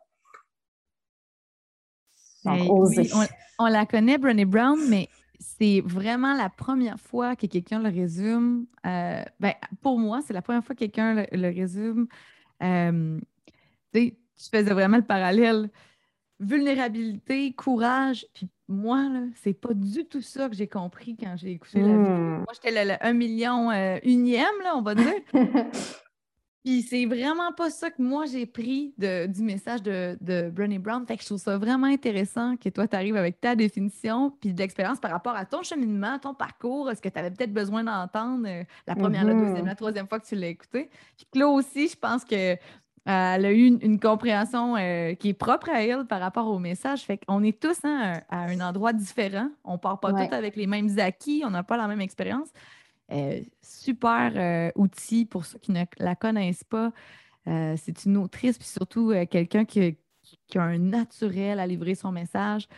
Donc, 2.47 2.71
oser. 2.71 3.11
on, 3.59 3.67
la 3.67 3.85
connaît, 3.85 4.17
Brené 4.17 4.47
Brown, 4.47 4.79
mais 4.89 5.09
c'est 5.39 5.83
vraiment 5.85 6.33
la 6.33 6.49
première 6.49 6.99
fois 6.99 7.37
que 7.37 7.47
quelqu'un 7.47 7.81
le 7.81 7.91
résume. 7.91 8.65
Euh, 8.87 9.23
ben, 9.41 9.53
pour 9.83 9.99
moi, 9.99 10.21
c'est 10.27 10.33
la 10.33 10.41
première 10.41 10.65
fois 10.65 10.75
que 10.75 10.81
quelqu'un 10.81 11.27
le, 11.31 11.49
résume. 11.49 12.07
Euh, 12.63 13.21
tu 13.93 14.15
faisais 14.51 14.73
vraiment 14.73 14.97
le 14.97 15.05
parallèle. 15.05 15.69
Vulnérabilité, 16.41 17.53
courage, 17.53 18.27
puis 18.35 18.49
moi, 18.69 19.09
c'est 19.43 19.55
pas 19.55 19.75
du 19.75 20.05
tout 20.05 20.21
ça 20.21 20.49
que 20.49 20.55
j'ai 20.55 20.69
compris 20.69 21.17
quand 21.17 21.35
j'ai 21.37 21.53
écouté 21.53 21.81
la 21.81 21.87
vidéo. 21.89 22.01
Hmm. 22.01 22.37
Moi, 22.39 22.53
j'étais 22.55 22.85
le, 22.85 22.95
1 23.01 23.13
million 23.13 23.71
euh, 23.71 23.99
unième, 24.05 24.45
là, 24.63 24.77
on 24.77 24.83
va 24.83 24.95
dire. 24.95 25.15
Puis 26.65 26.83
c'est 26.83 27.07
vraiment 27.07 27.53
pas 27.53 27.71
ça 27.71 27.91
que 27.91 28.03
moi 28.03 28.27
j'ai 28.27 28.45
pris 28.45 28.93
du 28.99 29.43
message 29.43 29.83
de, 29.83 30.19
de 30.21 30.51
Brené 30.51 30.79
Brown. 30.79 31.07
Fait 31.07 31.17
que 31.17 31.23
je 31.23 31.27
trouve 31.29 31.39
ça 31.39 31.57
vraiment 31.57 31.87
intéressant 31.87 32.57
que 32.57 32.69
toi, 32.69 32.87
tu 32.89 32.97
arrives 32.97 33.17
avec 33.17 33.41
ta 33.41 33.55
définition 33.55 34.33
puis 34.41 34.53
de 34.53 34.59
l'expérience 34.59 34.99
par 34.99 35.13
rapport 35.13 35.37
à 35.37 35.47
ton 35.47 35.63
cheminement, 35.63 36.19
ton 36.19 36.35
parcours, 36.35 36.91
ce 36.95 37.01
que 37.01 37.09
tu 37.09 37.19
avais 37.19 37.31
peut-être 37.31 37.53
besoin 37.53 37.85
d'entendre 37.85 38.47
euh, 38.47 38.65
la 38.87 38.97
première, 38.97 39.25
la 39.25 39.35
deuxième, 39.35 39.65
mm-hmm. 39.65 39.67
la 39.67 39.75
troisième 39.77 40.09
fois 40.09 40.19
que 40.19 40.27
tu 40.27 40.35
l'as 40.35 40.49
écouté. 40.49 40.91
Puis 41.17 41.41
là 41.41 41.49
aussi, 41.49 41.89
je 41.89 41.97
pense 41.97 42.25
que 42.25 42.57
elle 43.11 43.47
a 43.47 43.53
eu 43.53 43.67
une, 43.81 43.99
compréhension 43.99 44.77
euh, 44.77 45.15
qui 45.15 45.31
est 45.31 45.35
propre 45.35 45.71
à 45.71 45.83
elle 45.83 46.05
par 46.05 46.21
rapport 46.21 46.47
au 46.49 46.59
message. 46.59 47.05
Fait 47.05 47.17
qu'on 47.17 47.43
est 47.43 47.59
tous 47.59 47.79
hein, 47.85 48.21
à, 48.29 48.45
un 48.45 48.61
endroit 48.61 48.93
différent. 48.93 49.49
On 49.65 49.79
part 49.79 49.99
pas 49.99 50.13
tous 50.13 50.35
avec 50.35 50.57
les 50.57 50.67
mêmes 50.67 50.99
acquis, 50.99 51.43
on 51.47 51.51
n'a 51.51 51.63
pas 51.63 51.79
la 51.79 51.89
même 51.89 52.03
expérience. 52.03 52.49
Euh, 53.11 53.41
super 53.63 54.73
outil 54.77 55.25
pour 55.25 55.47
ceux 55.47 55.59
qui 55.59 55.73
ne 55.73 55.85
la 55.99 56.15
connaissent 56.17 56.65
pas. 56.65 56.93
c'est 57.47 58.05
une 58.05 58.19
autrice, 58.19 58.59
puis 58.59 58.69
surtout 58.69 59.15
quelqu'un 59.31 59.65
qui, 59.65 59.97
a 60.55 60.61
un 60.61 60.79
naturel 60.79 61.61
à 61.61 61.67
livrer 61.67 61.95
son 61.95 62.13
message. 62.13 62.69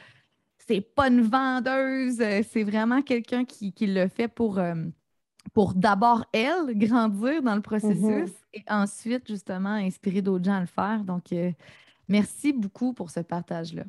C'est 0.59 0.81
pas 0.81 1.09
une 1.09 1.23
vendeuse, 1.23 2.23
c'est 2.49 2.62
vraiment 2.62 3.03
quelqu'un 3.03 3.45
qui, 3.45 3.75
le 3.81 4.07
fait 4.07 4.29
pour 4.29 4.61
pour 5.53 5.75
d'abord, 5.75 6.25
elle, 6.33 6.77
grandir 6.77 7.43
dans 7.43 7.55
le 7.55 7.61
processus 7.61 8.31
mm-hmm. 8.31 8.55
et 8.55 8.65
ensuite, 8.69 9.29
justement, 9.29 9.71
inspirer 9.71 10.23
d'autres 10.23 10.45
gens 10.45 10.57
à 10.57 10.61
le 10.61 10.67
faire. 10.67 11.05
Donc, 11.05 11.33
euh, 11.33 11.51
merci 12.09 12.53
beaucoup 12.53 12.93
pour 12.93 13.11
ce 13.11 13.21
partage-là. 13.21 13.85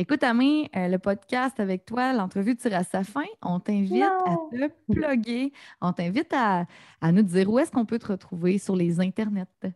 Écoute, 0.00 0.22
Amé, 0.22 0.70
euh, 0.76 0.86
le 0.86 0.98
podcast 0.98 1.58
avec 1.58 1.84
toi, 1.84 2.12
l'entrevue 2.12 2.54
tire 2.54 2.76
à 2.76 2.84
sa 2.84 3.02
fin. 3.02 3.24
On 3.42 3.58
t'invite 3.58 4.04
à 4.04 4.36
te 4.50 4.92
plugger. 4.92 5.52
On 5.80 5.92
t'invite 5.92 6.32
à, 6.32 6.66
nous 7.10 7.22
dire 7.22 7.50
où 7.50 7.58
est-ce 7.58 7.72
qu'on 7.72 7.86
peut 7.86 7.98
te 7.98 8.12
retrouver 8.12 8.58
sur 8.58 8.76
les 8.76 9.00
internets. 9.00 9.46
Euh, 9.64 9.70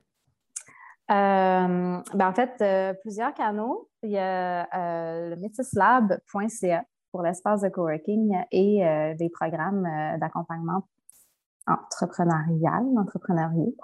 ben 1.09 2.29
en 2.29 2.33
fait, 2.33 2.65
plusieurs 3.01 3.35
canaux. 3.35 3.89
Il 4.05 4.11
y 4.11 4.19
a 4.19 4.69
le 5.29 5.35
métislab.ca 5.37 6.85
pour 7.11 7.23
l'espace 7.23 7.63
de 7.63 7.69
coworking 7.69 8.37
et 8.53 9.15
des 9.19 9.29
programmes 9.29 9.89
d'accompagnement 10.21 10.85
entrepreneurial, 11.67 12.85
entrepreneuriaux. 12.99 13.75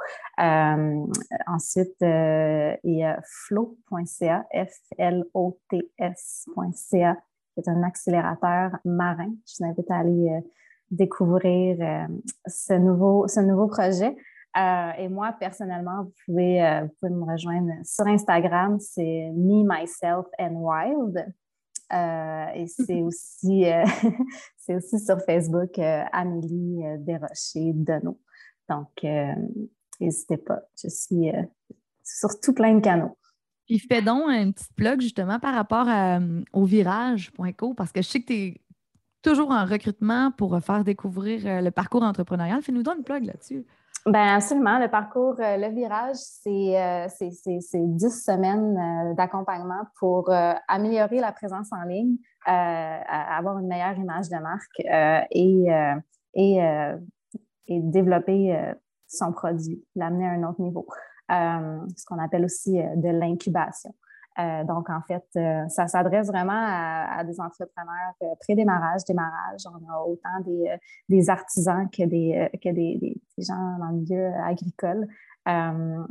Euh, 0.41 1.07
ensuite, 1.47 2.01
euh, 2.03 2.75
il 2.85 2.99
y 2.99 3.05
a 3.05 3.21
flow.ca, 3.25 4.47
F-L-O-T-S.ca, 4.53 5.27
qui 7.55 7.61
est 7.61 7.69
un 7.69 7.83
accélérateur 7.83 8.73
marin. 8.85 9.33
Je 9.47 9.55
vous 9.59 9.64
invite 9.71 9.91
à 9.91 9.99
aller 9.99 10.31
euh, 10.31 10.41
découvrir 10.91 11.77
ce, 12.47 12.73
nouveau, 12.75 13.29
ce 13.29 13.41
nouveau 13.41 13.67
projet. 13.67 14.17
et 14.57 15.09
moi, 15.09 15.35
personnellement, 15.38 16.05
vous 16.05 16.12
pouvez, 16.25 16.81
vous 16.83 16.88
pouvez 16.99 17.12
me 17.12 17.31
rejoindre 17.31 17.73
sur 17.85 18.07
Instagram, 18.07 18.81
c'est 18.81 19.31
Me, 19.35 19.64
Myself 19.69 20.27
and 20.38 20.55
Wild. 20.55 21.27
Euh, 21.92 22.46
et 22.55 22.66
c'est 22.87 23.01
aussi, 23.01 23.66
euh, 23.66 23.85
c'est 24.57 24.77
aussi 24.77 24.98
sur 24.98 25.18
Facebook 25.24 25.79
euh, 25.79 26.03
Amélie 26.12 26.83
Desrochers 26.98 27.72
Deneau. 27.74 28.20
Donc, 28.68 29.07
n'hésitez 29.98 30.37
pas. 30.37 30.61
Je 30.83 30.88
suis 30.88 31.33
sur 32.05 32.38
tout 32.40 32.53
plein 32.53 32.74
de 32.74 32.81
canaux. 32.81 33.16
Puis 33.66 33.79
fais 33.79 34.03
donc 34.03 34.24
un 34.29 34.51
petit 34.51 34.66
blog 34.77 35.01
justement 35.01 35.38
par 35.38 35.55
rapport 35.55 35.87
au 36.53 36.64
virage.co 36.64 37.72
parce 37.72 37.92
que 37.92 38.03
je 38.03 38.09
sais 38.09 38.20
que 38.20 38.27
tu 38.27 38.35
es 38.35 38.61
toujours 39.22 39.53
en 39.53 39.64
recrutement 39.64 40.33
pour 40.33 40.61
faire 40.61 40.85
découvrir 40.85 41.62
le 41.62 41.70
parcours 41.70 42.03
entrepreneurial. 42.03 42.61
Fais-nous 42.61 42.83
donc 42.83 42.98
une 42.98 43.05
plug 43.05 43.24
là-dessus. 43.24 43.64
Bien, 44.11 44.37
absolument. 44.37 44.79
Le 44.79 44.88
parcours, 44.88 45.35
euh, 45.38 45.59
le 45.59 45.68
virage, 45.68 46.16
c'est 46.16 46.81
euh, 46.81 47.07
dix 47.75 48.25
semaines 48.25 48.77
euh, 48.79 49.14
d'accompagnement 49.14 49.83
pour 49.99 50.31
améliorer 50.66 51.21
la 51.21 51.33
présence 51.33 51.68
en 51.73 51.83
ligne, 51.83 52.16
avoir 52.47 53.59
une 53.59 53.66
meilleure 53.66 53.99
image 53.99 54.31
de 54.31 54.38
marque 54.38 54.81
et, 55.31 55.66
et, 56.35 56.59
et, 57.66 57.81
développer 57.81 58.73
son 59.07 59.33
produit, 59.33 59.85
l'amener 59.94 60.27
à 60.27 60.31
un 60.31 60.42
autre 60.44 60.62
niveau. 60.62 60.87
ce 61.29 62.07
qu'on 62.07 62.18
appelle 62.18 62.47
aussi 62.47 62.73
de 62.73 63.09
l'incubation. 63.11 63.94
Euh, 64.38 64.62
donc, 64.64 64.88
en 64.88 65.01
fait, 65.03 65.24
euh, 65.37 65.68
ça 65.68 65.88
s'adresse 65.88 66.29
vraiment 66.29 66.53
à, 66.55 67.24
des 67.24 67.40
entrepreneurs 67.40 68.14
euh, 68.22 68.35
pré-démarrage, 68.40 69.05
démarrage. 69.05 69.62
On 69.66 69.92
a 69.92 70.01
autant 70.03 70.40
des, 71.09 71.31
artisans 71.31 71.88
que, 71.90 72.05
des, 72.05 72.48
que 72.62 72.68
des, 72.68 73.20
gens 73.38 73.79
dans 73.79 73.88
le 73.88 73.96
milieu 73.96 74.33
agricole. 74.44 75.09
On, 75.46 76.05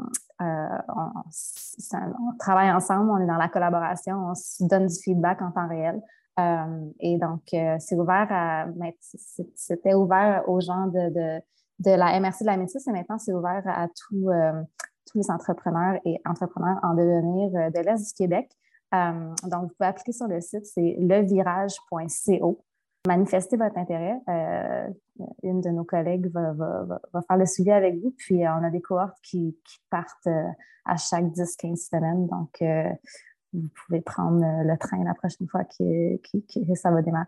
travaille 2.38 2.72
ensemble, 2.72 3.10
on 3.12 3.18
est 3.20 3.28
dans 3.28 3.38
la 3.38 3.48
collaboration, 3.48 4.30
on 4.30 4.36
se 4.36 4.64
donne 4.66 4.88
du 4.88 4.96
feedback 4.96 5.42
en 5.42 5.52
temps 5.52 5.68
réel. 5.70 6.02
et 7.00 7.18
donc, 7.18 7.44
c'est 7.80 7.96
ouvert 7.96 8.28
à. 8.30 8.66
C'était 9.56 9.94
ouvert 9.94 10.44
aux 10.50 10.60
gens 10.60 10.88
de, 10.88 11.40
de, 11.80 11.92
la 11.92 12.20
MRC 12.20 12.42
de 12.42 12.46
la 12.48 12.58
métisse 12.58 12.88
et 12.88 12.92
maintenant, 12.92 13.20
c'est 13.20 13.34
ouvert 13.34 13.64
à 13.66 13.88
tout 13.88 14.30
tous 15.10 15.18
les 15.18 15.32
entrepreneurs 15.32 16.00
et 16.06 16.20
entrepreneurs 16.26 16.80
en 16.84 16.94
devenir 16.94 17.56
euh, 17.56 17.70
de 17.70 17.80
l'Est 17.80 18.08
du 18.08 18.14
Québec. 18.14 18.50
Euh, 18.94 19.34
donc, 19.44 19.64
vous 19.64 19.76
pouvez 19.78 19.88
appliquer 19.88 20.12
sur 20.12 20.28
le 20.28 20.40
site, 20.42 20.66
c'est 20.66 20.96
levirage.co. 21.00 22.64
Manifestez 23.08 23.58
votre 23.58 23.78
intérêt. 23.78 24.18
Euh, 24.30 24.88
une 25.44 25.62
de 25.62 25.70
nos 25.70 25.84
collègues 25.84 26.28
va, 26.28 27.00
faire 27.28 27.38
le 27.38 27.46
suivi 27.46 27.72
avec 27.72 27.96
vous. 28.02 28.14
Puis, 28.18 28.48
on 28.48 28.64
a 28.64 28.70
des 28.70 28.82
cohortes 28.82 29.18
qui, 29.24 29.58
partent 29.90 30.28
à 30.86 30.98
chaque 30.98 31.26
10-15 31.26 31.90
semaines. 31.90 32.28
Donc, 32.28 32.62
vous 33.54 33.70
pouvez 33.86 34.02
prendre 34.02 34.42
le 34.42 34.78
train 34.78 35.04
la 35.04 35.14
prochaine 35.14 35.48
fois 35.48 35.64
que, 35.64 36.76
ça 36.76 36.92
va 36.92 37.02
démarrer. 37.02 37.28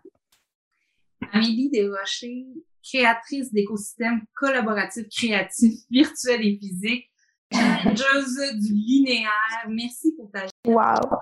Amélie 1.32 1.70
Desrochers, 1.70 2.46
créatrice 2.82 3.52
d'écosystèmes 3.52 4.22
collaboratifs, 4.34 5.08
créatifs, 5.08 5.80
virtuels 5.90 6.44
et 6.44 6.58
physiques, 6.58 7.09
challengeuse 7.52 8.58
du 8.60 8.72
linéaire. 8.74 9.66
Merci 9.68 10.14
pour 10.16 10.30
ta 10.30 10.46
wow. 10.66 11.18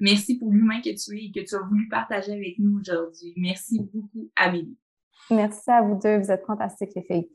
Merci 0.00 0.38
pour 0.38 0.50
l'humain 0.50 0.80
que 0.80 0.90
tu 0.90 1.18
es 1.18 1.24
et 1.26 1.32
que 1.32 1.46
tu 1.46 1.54
as 1.54 1.62
voulu 1.62 1.88
partager 1.88 2.32
avec 2.32 2.58
nous 2.58 2.80
aujourd'hui. 2.80 3.32
Merci 3.36 3.80
beaucoup, 3.80 4.30
Amélie. 4.36 4.76
Merci 5.30 5.70
à 5.70 5.82
vous 5.82 5.98
deux. 5.98 6.18
Vous 6.18 6.30
êtes 6.30 6.44
fantastiques, 6.44 6.92
les 6.94 7.02
filles. 7.02 7.28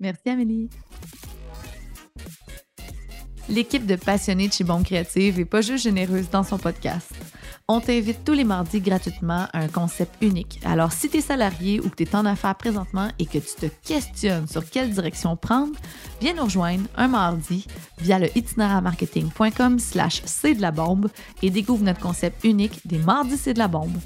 Merci, 0.00 0.28
Amélie. 0.28 0.68
L'équipe 3.48 3.86
de 3.86 3.94
passionnés 3.94 4.48
de 4.48 4.52
chez 4.52 4.64
Bombe 4.64 4.84
Créative 4.84 5.38
est 5.38 5.44
pas 5.44 5.60
juste 5.60 5.84
généreuse 5.84 6.28
dans 6.30 6.42
son 6.42 6.58
podcast. 6.58 7.12
On 7.68 7.80
t'invite 7.80 8.24
tous 8.24 8.32
les 8.32 8.44
mardis 8.44 8.80
gratuitement 8.80 9.46
à 9.52 9.58
un 9.58 9.68
concept 9.68 10.14
unique. 10.20 10.60
Alors, 10.64 10.92
si 10.92 11.08
tu 11.08 11.18
es 11.18 11.20
salarié 11.20 11.80
ou 11.80 11.88
que 11.88 11.96
tu 11.96 12.02
es 12.02 12.16
en 12.16 12.26
affaires 12.26 12.56
présentement 12.56 13.08
et 13.20 13.26
que 13.26 13.38
tu 13.38 13.54
te 13.56 13.66
questionnes 13.86 14.48
sur 14.48 14.68
quelle 14.68 14.90
direction 14.90 15.36
prendre, 15.36 15.74
viens 16.20 16.34
nous 16.34 16.44
rejoindre 16.44 16.88
un 16.96 17.08
mardi 17.08 17.66
via 17.98 18.18
le 18.18 18.36
itinéramarketing.com 18.36 19.78
slash 19.78 20.22
c'est 20.24 20.54
de 20.54 20.62
la 20.62 20.72
bombe 20.72 21.08
et 21.42 21.50
découvre 21.50 21.84
notre 21.84 22.00
concept 22.00 22.44
unique 22.44 22.86
des 22.86 22.98
mardis 22.98 23.36
c'est 23.36 23.54
de 23.54 23.58
la 23.58 23.68
bombe. 23.68 23.96